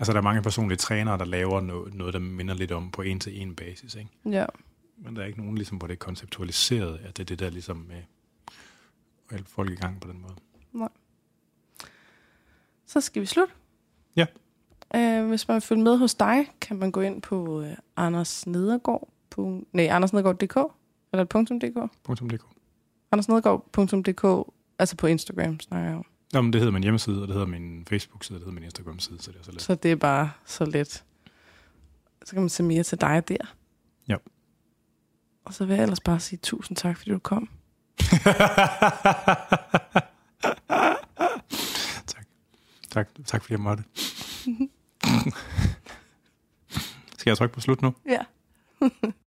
[0.00, 3.02] Altså, der er mange personlige trænere, der laver noget, noget der minder lidt om på
[3.02, 3.94] en-til-en basis.
[3.94, 4.10] Ikke?
[4.30, 4.46] ja.
[4.98, 7.50] Men der er ikke nogen, ligesom, hvor det er konceptualiseret, at det er det der
[7.50, 8.04] ligesom med at
[9.30, 10.34] hjælpe folk i gang på den måde.
[12.86, 13.52] Så skal vi slutte.
[14.16, 14.26] Ja.
[14.94, 18.46] Øh, hvis man vil følge med hos dig, kan man gå ind på øh, Anders
[18.46, 19.08] Nedergaard.
[19.30, 20.56] På, nej, andersnedergaard.dk
[21.12, 22.32] eller .dk.
[22.32, 22.42] .dk.
[23.14, 26.04] andersnedergaard.dk, altså på Instagram snakker jeg om.
[26.32, 28.64] Nå, men det hedder min hjemmeside, og det hedder min Facebook-side, og det hedder min
[28.64, 29.62] Instagram-side, så det er så let.
[29.62, 31.04] Så det er bare så let.
[32.24, 33.54] Så kan man se mere til dig der.
[34.08, 34.16] Ja.
[35.44, 37.48] Og så vil jeg ellers bare sige tusind tak, fordi du kom.
[42.06, 42.26] tak.
[42.90, 43.08] tak.
[43.24, 43.84] Tak fordi jeg måtte.
[47.18, 47.94] Skal jeg trykke på slut nu?
[48.08, 48.20] Ja.